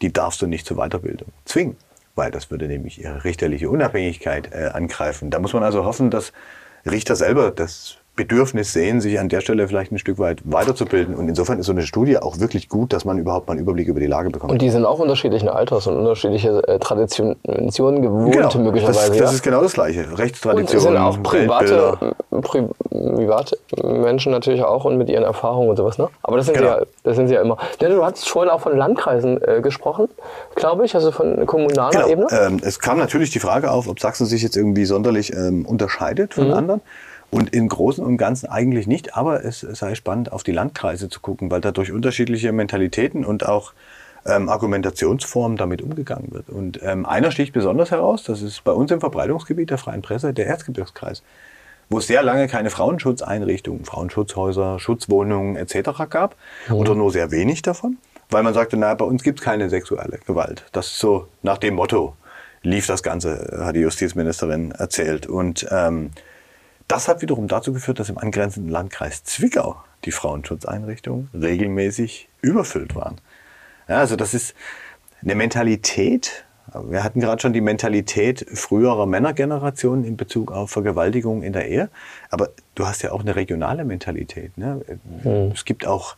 [0.00, 1.76] die darfst du nicht zur Weiterbildung zwingen,
[2.18, 5.30] weil das würde nämlich ihre richterliche Unabhängigkeit äh, angreifen.
[5.30, 6.32] Da muss man also hoffen, dass
[6.84, 11.14] Richter selber das Bedürfnis sehen, sich an der Stelle vielleicht ein Stück weit weiterzubilden.
[11.14, 13.88] Und insofern ist so eine Studie auch wirklich gut, dass man überhaupt mal einen Überblick
[13.88, 14.52] über die Lage bekommt.
[14.52, 17.36] Und die sind auch unterschiedlichen Alters und unterschiedliche äh, Traditionen
[18.02, 19.08] gewohnt genau, möglicherweise.
[19.08, 19.22] Das, ja?
[19.22, 20.18] das ist genau das Gleiche.
[20.18, 21.98] Rechtstradition, und sind auch private,
[22.30, 22.68] Weltbilder.
[23.16, 25.96] private Menschen natürlich auch und mit ihren Erfahrungen und sowas.
[25.98, 26.08] Ne?
[26.22, 26.70] Aber das sind, Genau.
[26.74, 27.56] sie, ja, das sind sie ja immer.
[27.80, 30.08] Ja, du hattest vorhin auch von Landkreisen äh, gesprochen,
[30.56, 32.08] glaube ich, also von kommunaler Genau.
[32.08, 32.26] Ebene.
[32.32, 36.36] Ähm, es kam natürlich die Frage auf, ob Sachsen sich jetzt irgendwie sonderlich ähm, unterscheidet
[36.36, 36.42] Mhm.
[36.42, 36.80] von anderen.
[37.30, 41.20] Und im Großen und Ganzen eigentlich nicht, aber es sei spannend, auf die Landkreise zu
[41.20, 43.74] gucken, weil da durch unterschiedliche Mentalitäten und auch
[44.26, 46.48] ähm, Argumentationsformen damit umgegangen wird.
[46.48, 50.32] Und ähm, einer sticht besonders heraus, das ist bei uns im Verbreitungsgebiet der Freien Presse,
[50.32, 51.22] der Erzgebirgskreis,
[51.90, 55.90] wo es sehr lange keine Frauenschutzeinrichtungen, Frauenschutzhäuser, Schutzwohnungen etc.
[56.08, 56.36] gab
[56.70, 57.98] oder nur sehr wenig davon,
[58.30, 60.64] weil man sagte, na, bei uns gibt es keine sexuelle Gewalt.
[60.72, 62.14] Das ist so nach dem Motto
[62.62, 65.26] lief das Ganze, hat die Justizministerin erzählt.
[65.26, 66.10] Und ähm,
[66.88, 73.20] das hat wiederum dazu geführt, dass im angrenzenden Landkreis Zwickau die Frauenschutzeinrichtungen regelmäßig überfüllt waren.
[73.88, 74.54] Ja, also das ist
[75.22, 76.44] eine Mentalität.
[76.84, 81.90] Wir hatten gerade schon die Mentalität früherer Männergenerationen in Bezug auf Vergewaltigung in der Ehe.
[82.30, 84.56] Aber du hast ja auch eine regionale Mentalität.
[84.58, 84.82] Ne?
[85.52, 86.16] Es gibt auch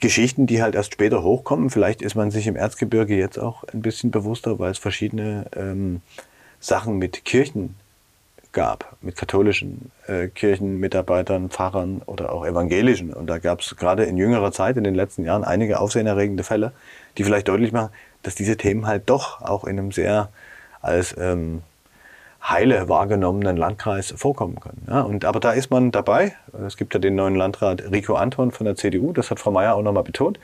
[0.00, 1.70] Geschichten, die halt erst später hochkommen.
[1.70, 6.02] Vielleicht ist man sich im Erzgebirge jetzt auch ein bisschen bewusster, weil es verschiedene ähm,
[6.60, 7.76] Sachen mit Kirchen
[8.54, 13.12] gab, mit katholischen äh, Kirchenmitarbeitern, Pfarrern oder auch evangelischen.
[13.12, 16.72] Und da gab es gerade in jüngerer Zeit, in den letzten Jahren, einige aufsehenerregende Fälle,
[17.18, 17.90] die vielleicht deutlich machen,
[18.22, 20.30] dass diese Themen halt doch auch in einem sehr
[20.80, 21.62] als ähm,
[22.42, 24.86] heile wahrgenommenen Landkreis vorkommen können.
[24.88, 26.34] Ja, und, aber da ist man dabei.
[26.66, 29.74] Es gibt ja den neuen Landrat Rico Anton von der CDU, das hat Frau Mayer
[29.74, 30.38] auch nochmal betont,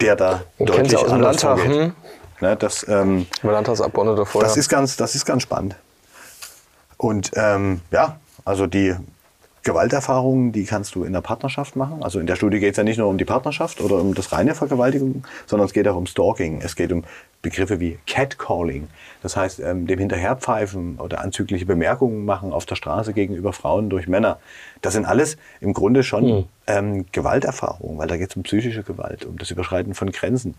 [0.00, 1.92] der da kennt deutlich aus dem Landtag, hm?
[2.40, 4.48] Ne, das, ähm, Landtagsabgeordneter vorher.
[4.48, 5.76] das ist ganz, das ist ganz spannend.
[6.96, 8.94] Und ähm, ja, also die
[9.64, 12.02] Gewalterfahrungen, die kannst du in der Partnerschaft machen.
[12.02, 14.30] Also in der Studie geht es ja nicht nur um die Partnerschaft oder um das
[14.30, 16.60] reine Vergewaltigung, sondern es geht auch um Stalking.
[16.60, 17.04] Es geht um
[17.40, 18.88] Begriffe wie Catcalling.
[19.22, 24.06] Das heißt, ähm, dem Hinterherpfeifen oder anzügliche Bemerkungen machen auf der Straße gegenüber Frauen durch
[24.06, 24.38] Männer.
[24.82, 29.24] Das sind alles im Grunde schon ähm, Gewalterfahrungen, weil da geht es um psychische Gewalt,
[29.24, 30.56] um das Überschreiten von Grenzen,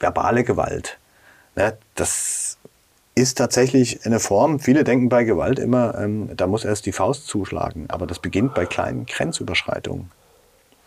[0.00, 0.98] verbale Gewalt.
[1.54, 2.58] Ne, das
[3.18, 7.26] ist tatsächlich eine Form, viele denken bei Gewalt immer, ähm, da muss erst die Faust
[7.26, 10.10] zuschlagen, aber das beginnt bei kleinen Grenzüberschreitungen.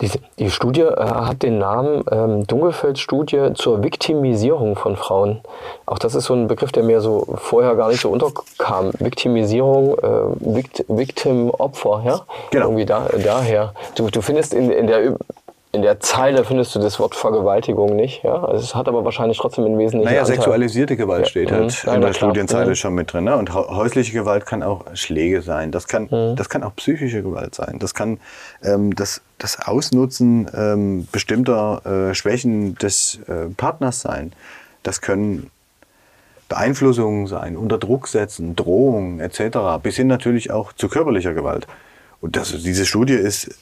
[0.01, 5.41] Die, die Studie äh, hat den Namen ähm, Dunkelfeld-Studie zur Viktimisierung von Frauen.
[5.85, 8.91] Auch das ist so ein Begriff, der mir so vorher gar nicht so unterkam.
[8.97, 12.21] Viktimisierung, äh, Vikt, Victim, Opfer, ja?
[12.49, 12.65] Genau.
[12.65, 13.73] Irgendwie da, daher.
[13.93, 15.17] Du, du findest in, in der
[15.73, 18.43] in der Zeile findest du das Wort Vergewaltigung nicht, ja.
[18.43, 20.35] Also es hat aber wahrscheinlich trotzdem einen wesentlichen Naja, Anteil.
[20.35, 21.55] sexualisierte Gewalt Ja, steht mhm.
[21.55, 22.13] halt Ja, in der.
[22.13, 22.75] Studienzeile Mhm.
[22.75, 23.23] schon mit drin.
[23.23, 23.37] Ne?
[23.37, 25.71] Und häusliche Gewalt kann auch Schläge sein.
[25.71, 26.35] Das kann, Mhm.
[26.35, 27.77] das kann auch psychische Gewalt sein.
[27.79, 28.19] Das kann
[28.63, 34.33] ähm, das, das Ausnutzen ähm, bestimmter äh, Schwächen des äh, Partners sein.
[34.83, 35.51] Das können
[36.49, 39.57] Beeinflussungen sein, unter Druck setzen, Drohungen etc.
[39.81, 41.65] Bis hin natürlich auch zu körperlicher Gewalt.
[42.19, 43.55] Und das, diese Studie ist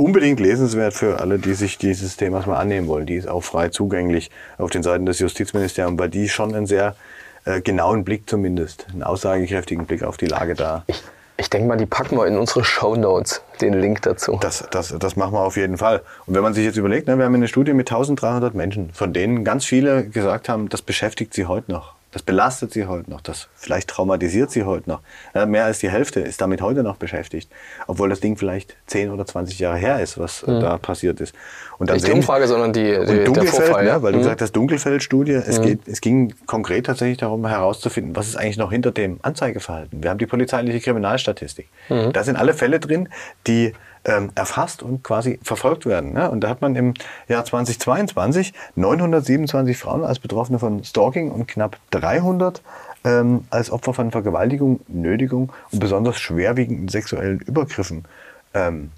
[0.00, 3.06] unbedingt lesenswert für alle, die sich dieses Themas mal annehmen wollen.
[3.06, 6.96] Die ist auch frei zugänglich auf den Seiten des Justizministeriums, weil die schon einen sehr
[7.44, 10.84] äh, genauen Blick zumindest, einen aussagekräftigen Blick auf die Lage da.
[10.86, 11.02] Ich,
[11.36, 14.38] ich denke mal, die packen wir in unsere Shownotes, den Link dazu.
[14.40, 16.02] Das, das, das machen wir auf jeden Fall.
[16.26, 19.12] Und wenn man sich jetzt überlegt, ne, wir haben eine Studie mit 1300 Menschen, von
[19.12, 21.99] denen ganz viele gesagt haben, das beschäftigt sie heute noch.
[22.12, 23.20] Das belastet sie heute noch.
[23.20, 25.00] Das vielleicht traumatisiert sie heute noch.
[25.34, 27.50] Ja, mehr als die Hälfte ist damit heute noch beschäftigt.
[27.86, 31.34] Obwohl das Ding vielleicht 10 oder 20 Jahre her ist, was äh, da passiert ist.
[31.80, 33.84] Und dann Nicht die Umfrage, sondern die, die und Dunkelfeld, Vorfall.
[33.84, 34.02] ne, ja?
[34.02, 34.22] weil du Mhm.
[34.22, 38.70] gesagt hast, Dunkelfeld-Studie, es, geht, es ging konkret tatsächlich darum herauszufinden, was ist eigentlich noch
[38.70, 40.02] hinter dem Anzeigeverhalten.
[40.02, 41.68] Wir haben die polizeiliche Kriminalstatistik.
[41.88, 42.12] Mhm.
[42.12, 43.08] Da sind alle Fälle drin,
[43.46, 43.72] die
[44.04, 46.12] ähm, erfasst und quasi verfolgt werden.
[46.12, 46.30] Ne?
[46.30, 46.92] Und da hat man im
[47.28, 52.62] Jahr 2022 927 Frauen als Betroffene von Stalking und knapp 300
[53.04, 58.04] ähm, als Opfer von Vergewaltigung, Nötigung und besonders schwerwiegenden sexuellen Übergriffen
[58.52, 58.90] ähm,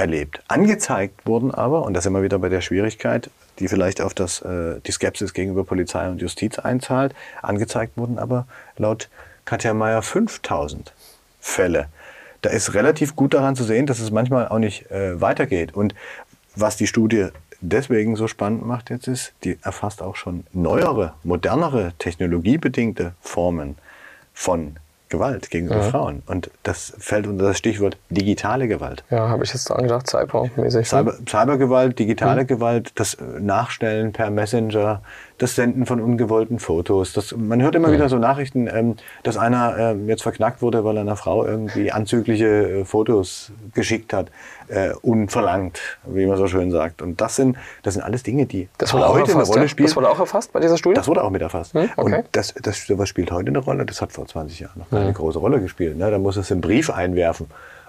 [0.00, 0.42] erlebt.
[0.48, 4.80] Angezeigt wurden aber, und das wir wieder bei der Schwierigkeit, die vielleicht auf das, äh,
[4.86, 8.46] die Skepsis gegenüber Polizei und Justiz einzahlt, angezeigt wurden aber
[8.78, 9.10] laut
[9.44, 10.94] Katja Mayer 5000
[11.38, 11.88] Fälle.
[12.40, 15.74] Da ist relativ gut daran zu sehen, dass es manchmal auch nicht äh, weitergeht.
[15.74, 15.94] Und
[16.56, 17.28] was die Studie
[17.60, 23.76] deswegen so spannend macht jetzt ist, die erfasst auch schon neuere, modernere, technologiebedingte Formen
[24.32, 24.76] von
[25.10, 25.90] Gewalt gegenüber Mhm.
[25.90, 26.22] Frauen.
[26.26, 29.04] Und das fällt unter das Stichwort digitale Gewalt.
[29.10, 30.86] Ja, habe ich jetzt dran gedacht, Cyber-mäßig.
[30.88, 31.96] Cyber, Cybergewalt, Mhm.
[31.96, 35.02] digitale Gewalt, das Nachstellen per Messenger,
[35.38, 37.12] das Senden von ungewollten Fotos.
[37.12, 37.92] Das, man hört immer Mhm.
[37.94, 41.90] wieder so Nachrichten, ähm, dass einer ähm, jetzt verknackt wurde, weil er einer Frau irgendwie
[41.92, 44.28] anzügliche äh, Fotos geschickt hat,
[44.70, 47.02] äh, unverlangt, wie man so schön sagt.
[47.02, 49.62] Und das sind, das sind alles Dinge, die Das wurde auch heute eine erfasst, Rolle
[49.62, 49.68] ja?
[49.68, 49.86] spielen.
[49.88, 50.94] Das wurde auch erfasst bei dieser Studie?
[50.94, 51.74] Das wurde auch mit erfasst.
[51.74, 52.16] Hm, okay.
[52.16, 53.84] Und das, das sowas spielt heute eine Rolle.
[53.84, 55.96] Das hat vor 20 Jahren noch keine große Rolle gespielt.
[55.96, 56.10] Ne?
[56.10, 57.46] Da muss es einen Brief einwerfen,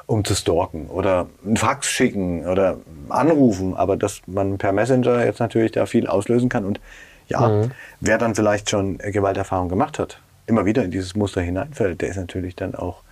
[0.08, 2.78] um zu stalken oder einen Fax schicken oder
[3.10, 3.76] anrufen.
[3.76, 6.66] Aber dass man per Messenger jetzt natürlich da viel auslösen kann.
[6.66, 6.80] Und
[7.28, 7.70] ja,
[8.02, 12.18] wer dann vielleicht schon Gewalterfahrung gemacht hat, immer wieder in dieses Muster hineinfällt, der ist
[12.18, 13.04] natürlich dann auch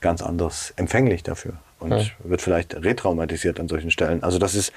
[0.00, 4.22] ganz anders empfänglich dafür und wird vielleicht retraumatisiert an solchen Stellen.
[4.22, 4.72] Also das ist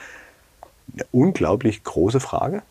[0.94, 2.62] eine unglaublich große Frage,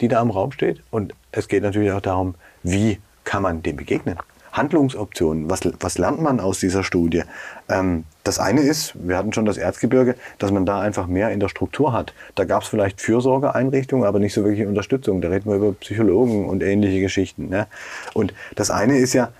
[0.00, 0.82] die da im Raum steht.
[0.90, 4.16] Und es geht natürlich auch darum, wie kann man dem begegnen?
[4.52, 7.22] Handlungsoptionen, was, was lernt man aus dieser Studie?
[7.68, 11.38] Ähm, das eine ist, wir hatten schon das Erzgebirge, dass man da einfach mehr in
[11.38, 12.12] der Struktur hat.
[12.34, 15.20] Da gab es vielleicht Fürsorgeeinrichtungen, aber nicht so wirklich Unterstützung.
[15.20, 17.48] Da reden wir über Psychologen und ähnliche Geschichten.
[17.48, 17.68] Ne?
[18.12, 19.30] Und das eine ist ja,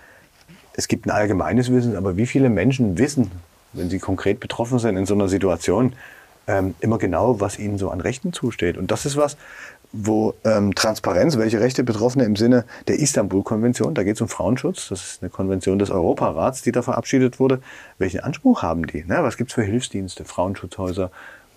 [0.74, 3.32] es gibt ein allgemeines Wissen, aber wie viele Menschen wissen,
[3.72, 5.94] wenn sie konkret betroffen sind in so einer Situation,
[6.46, 8.76] ähm, immer genau, was ihnen so an Rechten zusteht.
[8.76, 9.36] Und das ist was,
[9.92, 14.88] wo ähm, Transparenz, welche Rechte Betroffene im Sinne der Istanbul-Konvention, da geht es um Frauenschutz,
[14.88, 17.60] das ist eine Konvention des Europarats, die da verabschiedet wurde,
[17.98, 19.04] welchen Anspruch haben die?
[19.04, 19.18] Ne?
[19.22, 21.10] Was gibt es für Hilfsdienste, Frauenschutzhäuser,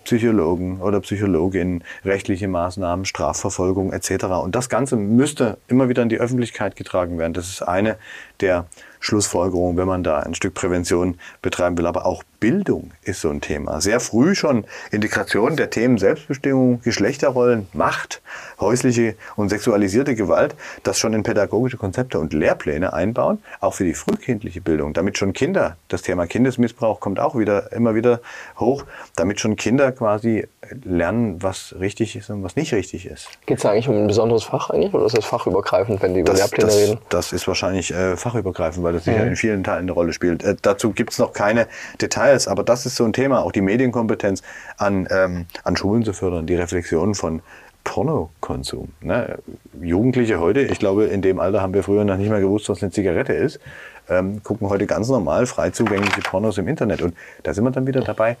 [0.04, 4.24] Psychologen oder Psychologinnen, rechtliche Maßnahmen, Strafverfolgung etc.
[4.42, 7.32] Und das Ganze müsste immer wieder in die Öffentlichkeit getragen werden.
[7.32, 7.96] Das ist eine
[8.40, 8.66] der
[9.04, 11.86] Schlussfolgerungen, wenn man da ein Stück Prävention betreiben will.
[11.86, 13.82] Aber auch Bildung ist so ein Thema.
[13.82, 18.22] Sehr früh schon Integration der Themen Selbstbestimmung, Geschlechterrollen, Macht,
[18.60, 23.94] häusliche und sexualisierte Gewalt, das schon in pädagogische Konzepte und Lehrpläne einbauen, auch für die
[23.94, 28.20] frühkindliche Bildung, damit schon Kinder, das Thema Kindesmissbrauch kommt auch wieder immer wieder
[28.58, 28.84] hoch,
[29.16, 30.46] damit schon Kinder quasi
[30.84, 33.28] lernen, was richtig ist und was nicht richtig ist.
[33.46, 36.32] Geht es eigentlich um ein besonderes Fach eigentlich oder ist das fachübergreifend, wenn die über
[36.32, 36.98] Das, Lehrpläne das, reden?
[37.08, 40.42] das ist wahrscheinlich äh, fachübergreifend, weil das sicher in vielen Teilen eine Rolle spielt.
[40.42, 41.66] Äh, dazu gibt es noch keine
[42.00, 44.42] Details, aber das ist so ein Thema, auch die Medienkompetenz
[44.76, 47.42] an, ähm, an Schulen zu fördern, die Reflexion von
[47.84, 48.88] Pornokonsum.
[49.02, 49.38] Ne?
[49.80, 52.82] Jugendliche heute, ich glaube, in dem Alter haben wir früher noch nicht mal gewusst, was
[52.82, 53.60] eine Zigarette ist,
[54.08, 57.02] ähm, gucken heute ganz normal frei zugängliche Pornos im Internet.
[57.02, 58.36] Und da sind wir dann wieder dabei.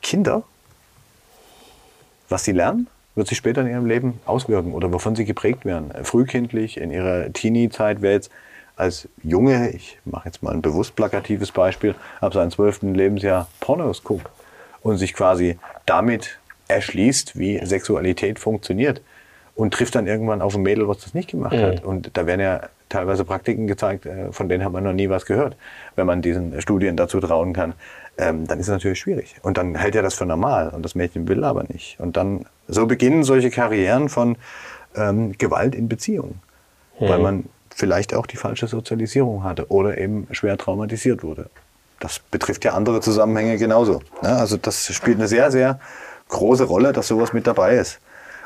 [0.00, 0.42] Kinder,
[2.32, 5.92] was sie lernen, wird sich später in ihrem Leben auswirken oder wovon sie geprägt werden.
[6.02, 8.30] Frühkindlich, in ihrer Teenie-Zeit, wer jetzt
[8.74, 14.02] als Junge, ich mache jetzt mal ein bewusst plakatives Beispiel, ab seinem zwölften Lebensjahr Pornos
[14.02, 14.26] guckt
[14.80, 19.02] und sich quasi damit erschließt, wie Sexualität funktioniert
[19.54, 21.84] und trifft dann irgendwann auf ein Mädel, was das nicht gemacht hat.
[21.84, 25.26] Und da werden ja teilweise Praktiken gezeigt, äh, von denen hat man noch nie was
[25.26, 25.56] gehört,
[25.96, 27.74] wenn man diesen Studien dazu trauen kann.
[28.18, 29.36] Ähm, dann ist es natürlich schwierig.
[29.42, 31.98] Und dann hält er das für normal und das Mädchen will aber nicht.
[31.98, 34.36] Und dann, so beginnen solche Karrieren von
[34.94, 36.40] ähm, Gewalt in Beziehungen,
[37.00, 37.44] weil man
[37.74, 41.46] vielleicht auch die falsche Sozialisierung hatte oder eben schwer traumatisiert wurde.
[42.00, 44.02] Das betrifft ja andere Zusammenhänge genauso.
[44.22, 44.28] Ne?
[44.36, 45.80] Also das spielt eine sehr, sehr
[46.28, 47.98] große Rolle, dass sowas mit dabei ist.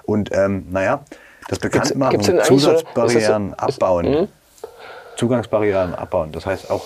[0.05, 1.03] Und ähm, naja,
[1.49, 4.29] das Bekanntmachen, gibt's so- Zusatzbarrieren ist so- ist- abbauen, Mhm.
[5.17, 6.31] Zugangsbarrieren abbauen.
[6.33, 6.85] Das heißt auch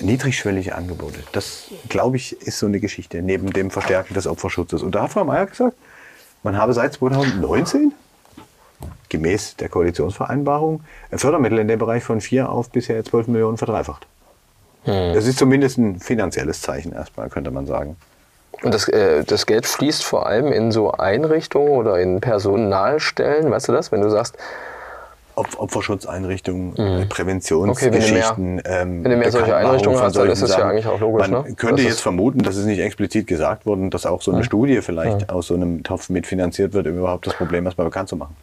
[0.00, 1.20] niedrigschwellige Angebote.
[1.32, 4.82] Das, glaube ich, ist so eine Geschichte neben dem Verstärken des Opferschutzes.
[4.82, 5.76] Und da hat Frau Mayer gesagt,
[6.42, 7.92] man habe seit 2019
[9.08, 14.06] gemäß der Koalitionsvereinbarung Fördermittel in dem Bereich von 4 auf bisher 12 Millionen verdreifacht.
[14.84, 17.96] Das ist zumindest ein finanzielles Zeichen erstmal, könnte man sagen.
[18.62, 23.68] Und das, äh, das Geld fließt vor allem in so Einrichtungen oder in Personalstellen, weißt
[23.68, 23.92] du das?
[23.92, 24.36] Wenn du sagst,
[25.36, 26.74] Opferschutzeinrichtungen, Mhm.
[26.78, 28.62] Okay, wenn Präventionsgeschichten.
[28.64, 31.28] ähm, wenn du mehr solche Bekanntmachung Einrichtungen hast, dann ist es ja eigentlich auch logisch,
[31.28, 31.54] Man ne?
[31.54, 34.80] könnte Das jetzt vermuten, das ist nicht explizit gesagt worden, dass auch so eine Studie
[34.82, 38.36] vielleicht aus so einem Topf mitfinanziert wird, um überhaupt das Problem erstmal bekannt zu machen.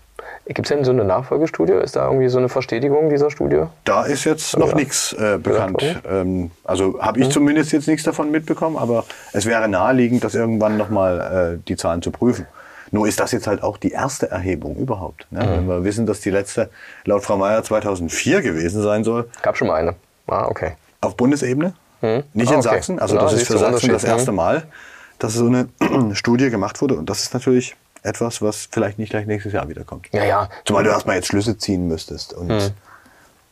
[0.46, 1.74] gibt es denn so eine Nachfolgestudie?
[1.74, 3.64] Ist da irgendwie so eine Verstetigung dieser Studie?
[3.86, 4.76] Da ist jetzt noch Ja.
[4.76, 5.84] nichts äh, bekannt.
[6.10, 10.78] Ähm, also habe ich zumindest jetzt nichts davon mitbekommen, aber es wäre naheliegend, das irgendwann
[10.78, 12.48] nochmal äh, die Zahlen zu prüfen.
[12.92, 15.28] Nur ist das jetzt halt auch die erste Erhebung überhaupt.
[15.32, 15.40] Ne?
[15.42, 16.70] Wenn wir wissen, dass die letzte
[17.06, 19.96] laut Frau Mayer 2004 gewesen sein soll, Gab schon mal eine.
[20.28, 20.74] Ah, okay.
[21.02, 22.62] auf Bundesebene, nicht Ah, in okay.
[22.62, 23.00] Sachsen.
[23.00, 24.64] Also Ja, das ist für Sachsen das erste Mal,
[25.20, 25.68] dass so eine
[26.16, 26.96] Studie gemacht wurde.
[26.96, 30.08] Und das ist natürlich etwas, was vielleicht nicht gleich nächstes Jahr wiederkommt.
[30.12, 30.50] Ja, ja.
[30.66, 32.70] Zumal du erstmal jetzt Schlüsse ziehen müsstest und Hm.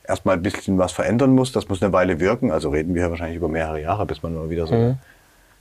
[0.07, 1.55] erstmal ein bisschen was verändern musst.
[1.55, 2.51] Das muss eine Weile wirken.
[2.51, 4.97] Also reden wir wahrscheinlich über mehrere Jahre, bis man mal wieder so eine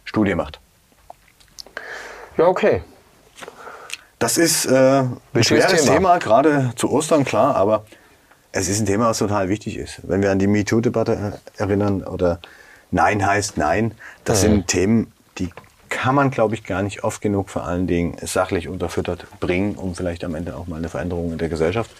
[0.04, 0.60] Studie macht.
[2.36, 2.82] Ja, okay.
[4.18, 5.02] Das ist äh,
[5.34, 5.94] ein schweres Thema.
[5.94, 6.18] Thema.
[6.18, 7.84] gerade zu Ostern, klar, aber
[8.52, 10.00] es ist ein Thema, was total wichtig ist.
[10.04, 12.38] Wenn wir an die MeToo-Debatte äh, erinnern oder
[12.90, 13.92] Nein heißt Nein,
[14.24, 14.42] das Mhm.
[14.42, 15.50] sind Themen, die
[15.90, 19.94] kann man, glaube ich, gar nicht oft genug vor allen Dingen sachlich unterfüttert bringen, um
[19.94, 21.90] vielleicht am Ende auch mal eine Veränderung in der Gesellschaft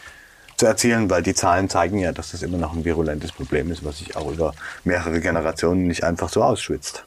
[0.56, 3.84] zu erzielen, weil die Zahlen zeigen ja, dass das immer noch ein virulentes Problem ist,
[3.84, 7.04] was sich auch über mehrere Generationen nicht einfach so ausschwitzt.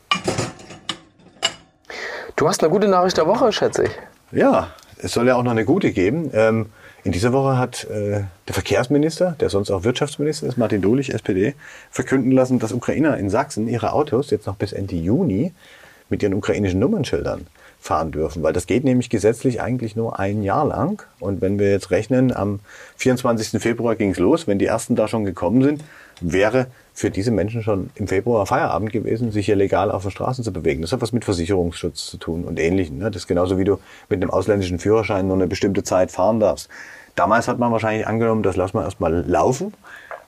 [2.35, 3.91] Du hast eine gute Nachricht der Woche, schätze ich.
[4.31, 4.69] Ja,
[4.99, 6.29] es soll ja auch noch eine gute geben.
[6.33, 6.67] Ähm,
[7.03, 11.55] in dieser Woche hat äh, der Verkehrsminister, der sonst auch Wirtschaftsminister ist, Martin Dulich, SPD,
[11.89, 15.53] verkünden lassen, dass Ukrainer in Sachsen ihre Autos jetzt noch bis Ende Juni
[16.09, 17.47] mit ihren ukrainischen Nummernschildern
[17.79, 21.01] fahren dürfen, weil das geht nämlich gesetzlich eigentlich nur ein Jahr lang.
[21.19, 22.59] Und wenn wir jetzt rechnen, am
[22.97, 23.61] 24.
[23.61, 25.83] Februar ging es los, wenn die ersten da schon gekommen sind,
[26.21, 30.43] wäre für diese Menschen schon im Februar Feierabend gewesen, sich hier legal auf den Straßen
[30.43, 30.81] zu bewegen.
[30.81, 32.97] Das hat was mit Versicherungsschutz zu tun und Ähnlichem.
[32.97, 33.09] Ne?
[33.09, 33.79] Das ist genauso wie du
[34.09, 36.69] mit einem ausländischen Führerschein nur eine bestimmte Zeit fahren darfst.
[37.15, 39.73] Damals hat man wahrscheinlich angenommen, das lassen wir erstmal laufen,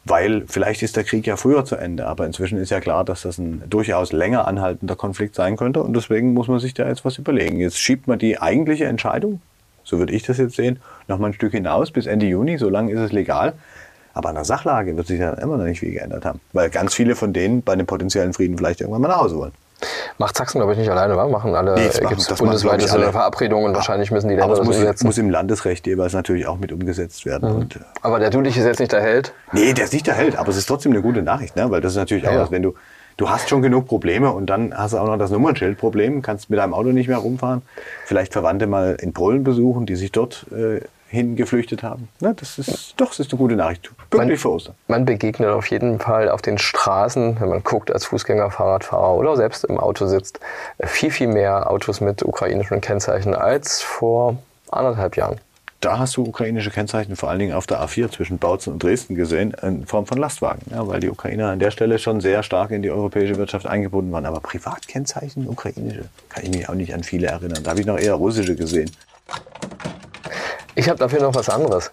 [0.06, 2.08] weil vielleicht ist der Krieg ja früher zu Ende.
[2.08, 5.84] Aber inzwischen ist ja klar, dass das ein durchaus länger anhaltender Konflikt sein könnte.
[5.84, 7.60] Und deswegen muss man sich da jetzt was überlegen.
[7.60, 9.41] Jetzt schiebt man die eigentliche Entscheidung,
[9.84, 12.58] so würde ich das jetzt sehen, noch mal ein Stück hinaus bis Ende Juni.
[12.58, 13.54] So lange ist es legal.
[14.13, 16.39] Aber an der Sachlage wird sich ja immer noch nicht viel geändert haben.
[16.54, 19.52] Weil ganz viele von denen bei dem potenziellen Frieden vielleicht irgendwann mal nach Hause wollen.
[20.19, 21.28] Macht Sachsen, glaube ich, nicht alleine, wa?
[21.28, 23.12] Machen alle, Nee, das äh, machen- das bundesweit alle.
[23.12, 25.08] Verabredung und wahrscheinlich müssen die Länder Aber das muss, umsetzen.
[25.08, 27.50] muss im Landesrecht jeweils natürlich auch mit umgesetzt werden.
[27.52, 29.34] Und, äh, Aber der Dulich ist jetzt nicht der Held.
[29.54, 31.71] Nee, der ist nicht der Held, aber es ist trotzdem eine gute Nachricht, ne?
[31.71, 32.43] weil das ist natürlich auch Ja, ja.
[32.43, 32.76] was, wenn du,
[33.17, 36.60] du hast schon genug Probleme und dann hast du auch noch das Nummernschildproblem, kannst mit
[36.60, 37.63] deinem Auto nicht mehr rumfahren,
[38.06, 42.08] vielleicht Verwandte mal in Polen besuchen, die sich dort äh, hingeflüchtet haben.
[42.21, 42.34] Ne?
[42.34, 43.91] Das ist doch, das ist eine gute Nachricht.
[44.10, 44.76] Vor Ostern.
[44.88, 49.36] Man begegnet auf jeden Fall auf den Straßen, wenn man guckt als Fußgänger, Fahrradfahrer oder
[49.36, 50.39] selbst im Auto sitzt,
[50.80, 54.38] viel, viel mehr Autos mit ukrainischen Kennzeichen als vor
[54.71, 55.39] anderthalb Jahren.
[55.82, 59.15] Da hast du ukrainische Kennzeichen vor allen Dingen auf der A4 zwischen Bautzen und Dresden
[59.15, 60.62] gesehen, in Form von Lastwagen.
[60.69, 64.12] Ja, weil die Ukrainer an der Stelle schon sehr stark in die europäische Wirtschaft eingebunden
[64.12, 64.28] waren.
[64.28, 67.63] Aber Privatkennzeichen ukrainische, kann ich mich auch nicht an viele erinnern.
[67.63, 68.91] Da habe ich noch eher russische gesehen.
[70.75, 71.91] Ich habe dafür noch was anderes.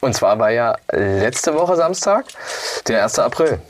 [0.00, 2.24] Und zwar war ja letzte Woche Samstag,
[2.88, 3.18] der 1.
[3.18, 3.60] April.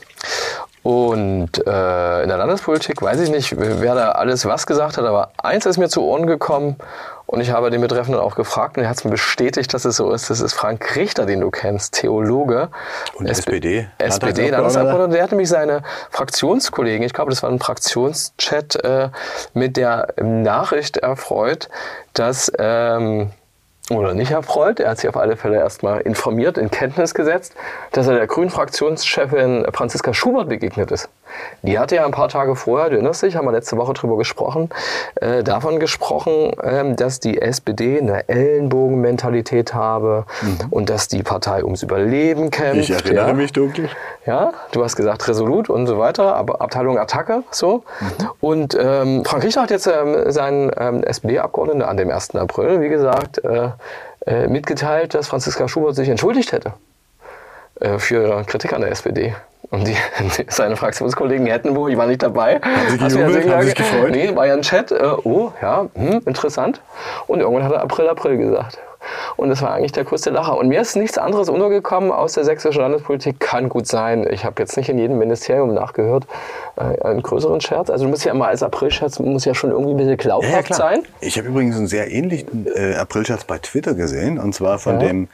[0.83, 5.31] Und äh, in der Landespolitik weiß ich nicht, wer da alles was gesagt hat, aber
[5.37, 6.77] eins ist mir zu Ohren gekommen
[7.27, 9.95] und ich habe den Betreffenden auch gefragt und er hat es mir bestätigt, dass es
[9.97, 10.31] so ist.
[10.31, 12.69] Das ist Frank Richter, den du kennst, Theologe.
[13.13, 14.49] Und SP SPD, SPD.
[14.49, 15.13] Landesabgeordneter.
[15.13, 19.09] Der hat nämlich seine Fraktionskollegen, ich glaube, das war ein Fraktionschat, äh,
[19.53, 21.69] mit der Nachricht erfreut,
[22.13, 23.31] dass ähm,
[23.95, 27.55] oder nicht erfreut, er hat sich auf alle Fälle erstmal informiert, in Kenntnis gesetzt,
[27.91, 31.09] dass er der Grünen-Fraktionschefin Franziska Schubert begegnet ist.
[31.61, 34.17] Die hatte ja ein paar Tage vorher, du erinnerst dich, haben wir letzte Woche drüber
[34.17, 34.69] gesprochen,
[35.15, 40.25] äh, davon gesprochen, ähm, dass die SPD eine Ellenbogenmentalität habe
[40.69, 42.89] und dass die Partei ums Überleben kämpft.
[42.89, 43.33] Ich erinnere ja.
[43.33, 43.89] mich dunkel.
[44.25, 47.83] Ja, du hast gesagt resolut und so weiter, aber Abteilung Attacke, so.
[48.39, 52.35] Und ähm, Frank Richter hat jetzt ähm, seinen ähm, SPD-Abgeordneten an dem 1.
[52.35, 53.69] April, wie gesagt, äh,
[54.25, 56.90] äh, mitgeteilt, dass Franziska Schubert sich entschuldigt hätte äh,
[57.99, 59.33] für ihre Kritik an der SPD.
[59.69, 59.95] Und die,
[60.49, 62.59] seine Fraktionskollegen hätten wohl, ich war nicht dabei.
[62.89, 63.01] sie gejubelt?
[63.01, 63.61] Haben sie können?
[63.63, 64.11] sich gefreut?
[64.11, 64.91] Nee, war ja ein Chat.
[64.91, 66.81] Äh, oh, ja, hm, interessant.
[67.27, 68.79] Und irgendwann hat er April, April gesagt.
[69.35, 70.57] Und das war eigentlich der größte Lacher.
[70.57, 73.39] Und mir ist nichts anderes untergekommen aus der sächsischen Landespolitik.
[73.39, 74.27] Kann gut sein.
[74.29, 76.27] Ich habe jetzt nicht in jedem Ministerium nachgehört.
[76.75, 77.89] Äh, einen größeren Scherz.
[77.89, 81.03] Also du musst ja immer als Aprilscherz, muss ja schon irgendwie ein bisschen glaubhaft sein.
[81.21, 85.07] Ich habe übrigens einen sehr ähnlichen äh, Aprilscherz bei Twitter gesehen, und zwar von Ja.
[85.07, 85.29] dem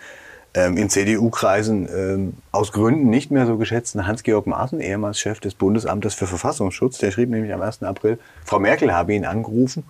[0.66, 6.14] in CDU-Kreisen ähm, aus Gründen nicht mehr so geschätzten Hans-Georg Maaßen, ehemals Chef des Bundesamtes
[6.14, 6.98] für Verfassungsschutz.
[6.98, 7.84] Der schrieb nämlich am 1.
[7.84, 9.84] April, Frau Merkel habe ihn angerufen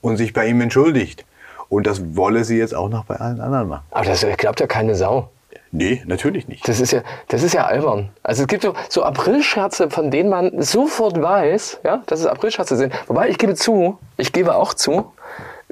[0.00, 1.24] und sich bei ihm entschuldigt.
[1.68, 3.84] Und das wolle sie jetzt auch noch bei allen anderen machen.
[3.90, 5.30] Aber das glaubt ja keine Sau.
[5.72, 6.66] Nee, natürlich nicht.
[6.66, 8.10] Das ist ja, das ist ja albern.
[8.24, 12.76] Also es gibt so, so Aprilscherze, von denen man sofort weiß, ja, dass es Aprilscherze
[12.76, 12.92] sind.
[13.06, 15.12] Wobei ich gebe zu, ich gebe auch zu,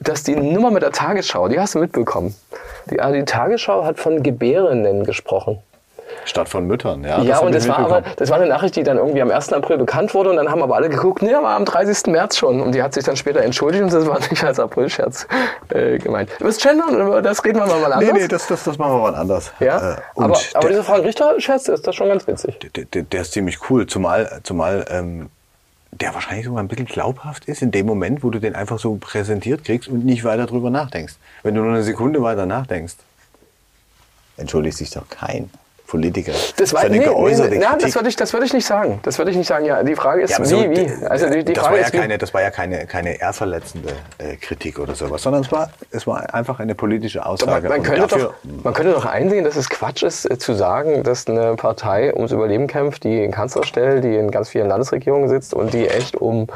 [0.01, 2.35] dass die Nummer mit der Tagesschau, die hast du mitbekommen.
[2.91, 5.59] Die, also die Tagesschau hat von Gebärenden gesprochen.
[6.25, 7.05] Statt von Müttern.
[7.05, 9.31] Ja, Ja, hab und das war aber, das war eine Nachricht, die dann irgendwie am
[9.31, 9.53] 1.
[9.53, 12.13] April bekannt wurde und dann haben aber alle geguckt, nee, war am 30.
[12.13, 12.61] März schon.
[12.61, 15.27] Und die hat sich dann später entschuldigt und das war nicht als Aprilscherz
[15.71, 16.31] äh, gemeint.
[16.39, 18.13] Über das Gendern, das reden wir mal anders.
[18.13, 19.53] Nee, nee, das, das, das machen wir mal anders.
[19.61, 22.59] ja, Äh, aber, aber dieser Frank Richter-Scherz ist das schon ganz witzig.
[22.59, 25.31] der, der, der ist ziemlich cool, zumal, zumal ähm,
[25.91, 28.97] der wahrscheinlich sogar ein bisschen glaubhaft ist in dem Moment, wo du den einfach so
[28.97, 31.15] präsentiert kriegst und nicht weiter drüber nachdenkst.
[31.43, 32.97] Wenn du nur eine Sekunde weiter nachdenkst,
[34.37, 35.51] entschuldigt sich doch kein
[35.89, 36.33] Politiker.
[36.57, 37.83] Das war, für eine nee, geäußerte nee, nee, Kritik.
[37.87, 39.01] das würde ich, das würde ich nicht sagen.
[39.05, 39.65] Das würde ich nicht sagen.
[39.65, 41.07] Ja, die Frage ist, Ja, aber wie, so, wie?
[41.07, 41.99] Also die, die das, Frage war ja ist, wie.
[41.99, 46.07] keine, das war ja keine, keine ehrverletzende äh, Kritik oder sowas, sondern es war, es
[46.07, 47.69] war einfach eine politische Man, Aussage.
[47.69, 50.53] man, Und könnte dafür- doch, man könnte doch einsehen, dass es Quatsch ist, äh, zu
[50.53, 54.69] sagen, dass eine Partei ums Überleben kämpft, die in Kanzler stellt, die in ganz vielen
[54.69, 56.49] Landesregierungen sitzt und die echt um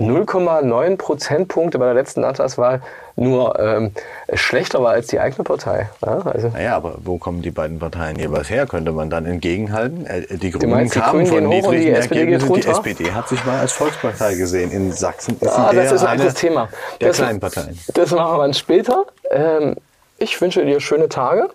[0.00, 2.80] 0,9 Prozentpunkte bei der letzten Landtagswahl
[3.16, 3.92] nur ähm,
[4.32, 5.88] schlechter war als die eigene Partei.
[6.04, 8.66] Ja, also, Naja, aber wo kommen die beiden Parteien jeweils her?
[8.66, 10.04] Könnte man dann entgegenhalten?
[10.06, 12.54] Äh, Die Grünen meinst, die kamen Grünen von die niedrigen SPD geht Ergebnissen.
[12.62, 12.68] Die?
[12.68, 14.72] SPD hat sich mal als Volkspartei gesehen.
[14.72, 16.68] In Sachsen ist ah, das ist ein anderes Thema.
[17.00, 17.78] der das, kleinen Parteien.
[17.94, 19.04] Das machen wir dann später.
[19.30, 19.76] Ähm,
[20.18, 21.48] ich wünsche dir schöne Tage.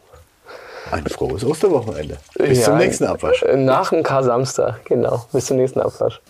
[0.92, 2.18] Ein frohes Osterwochenende.
[2.38, 3.44] Bis zum Ja, nächsten Abwasch.
[3.44, 5.26] äh, Nach dem Kar-Samstag, genau.
[5.34, 6.22] Bis zum nächsten Abwasch.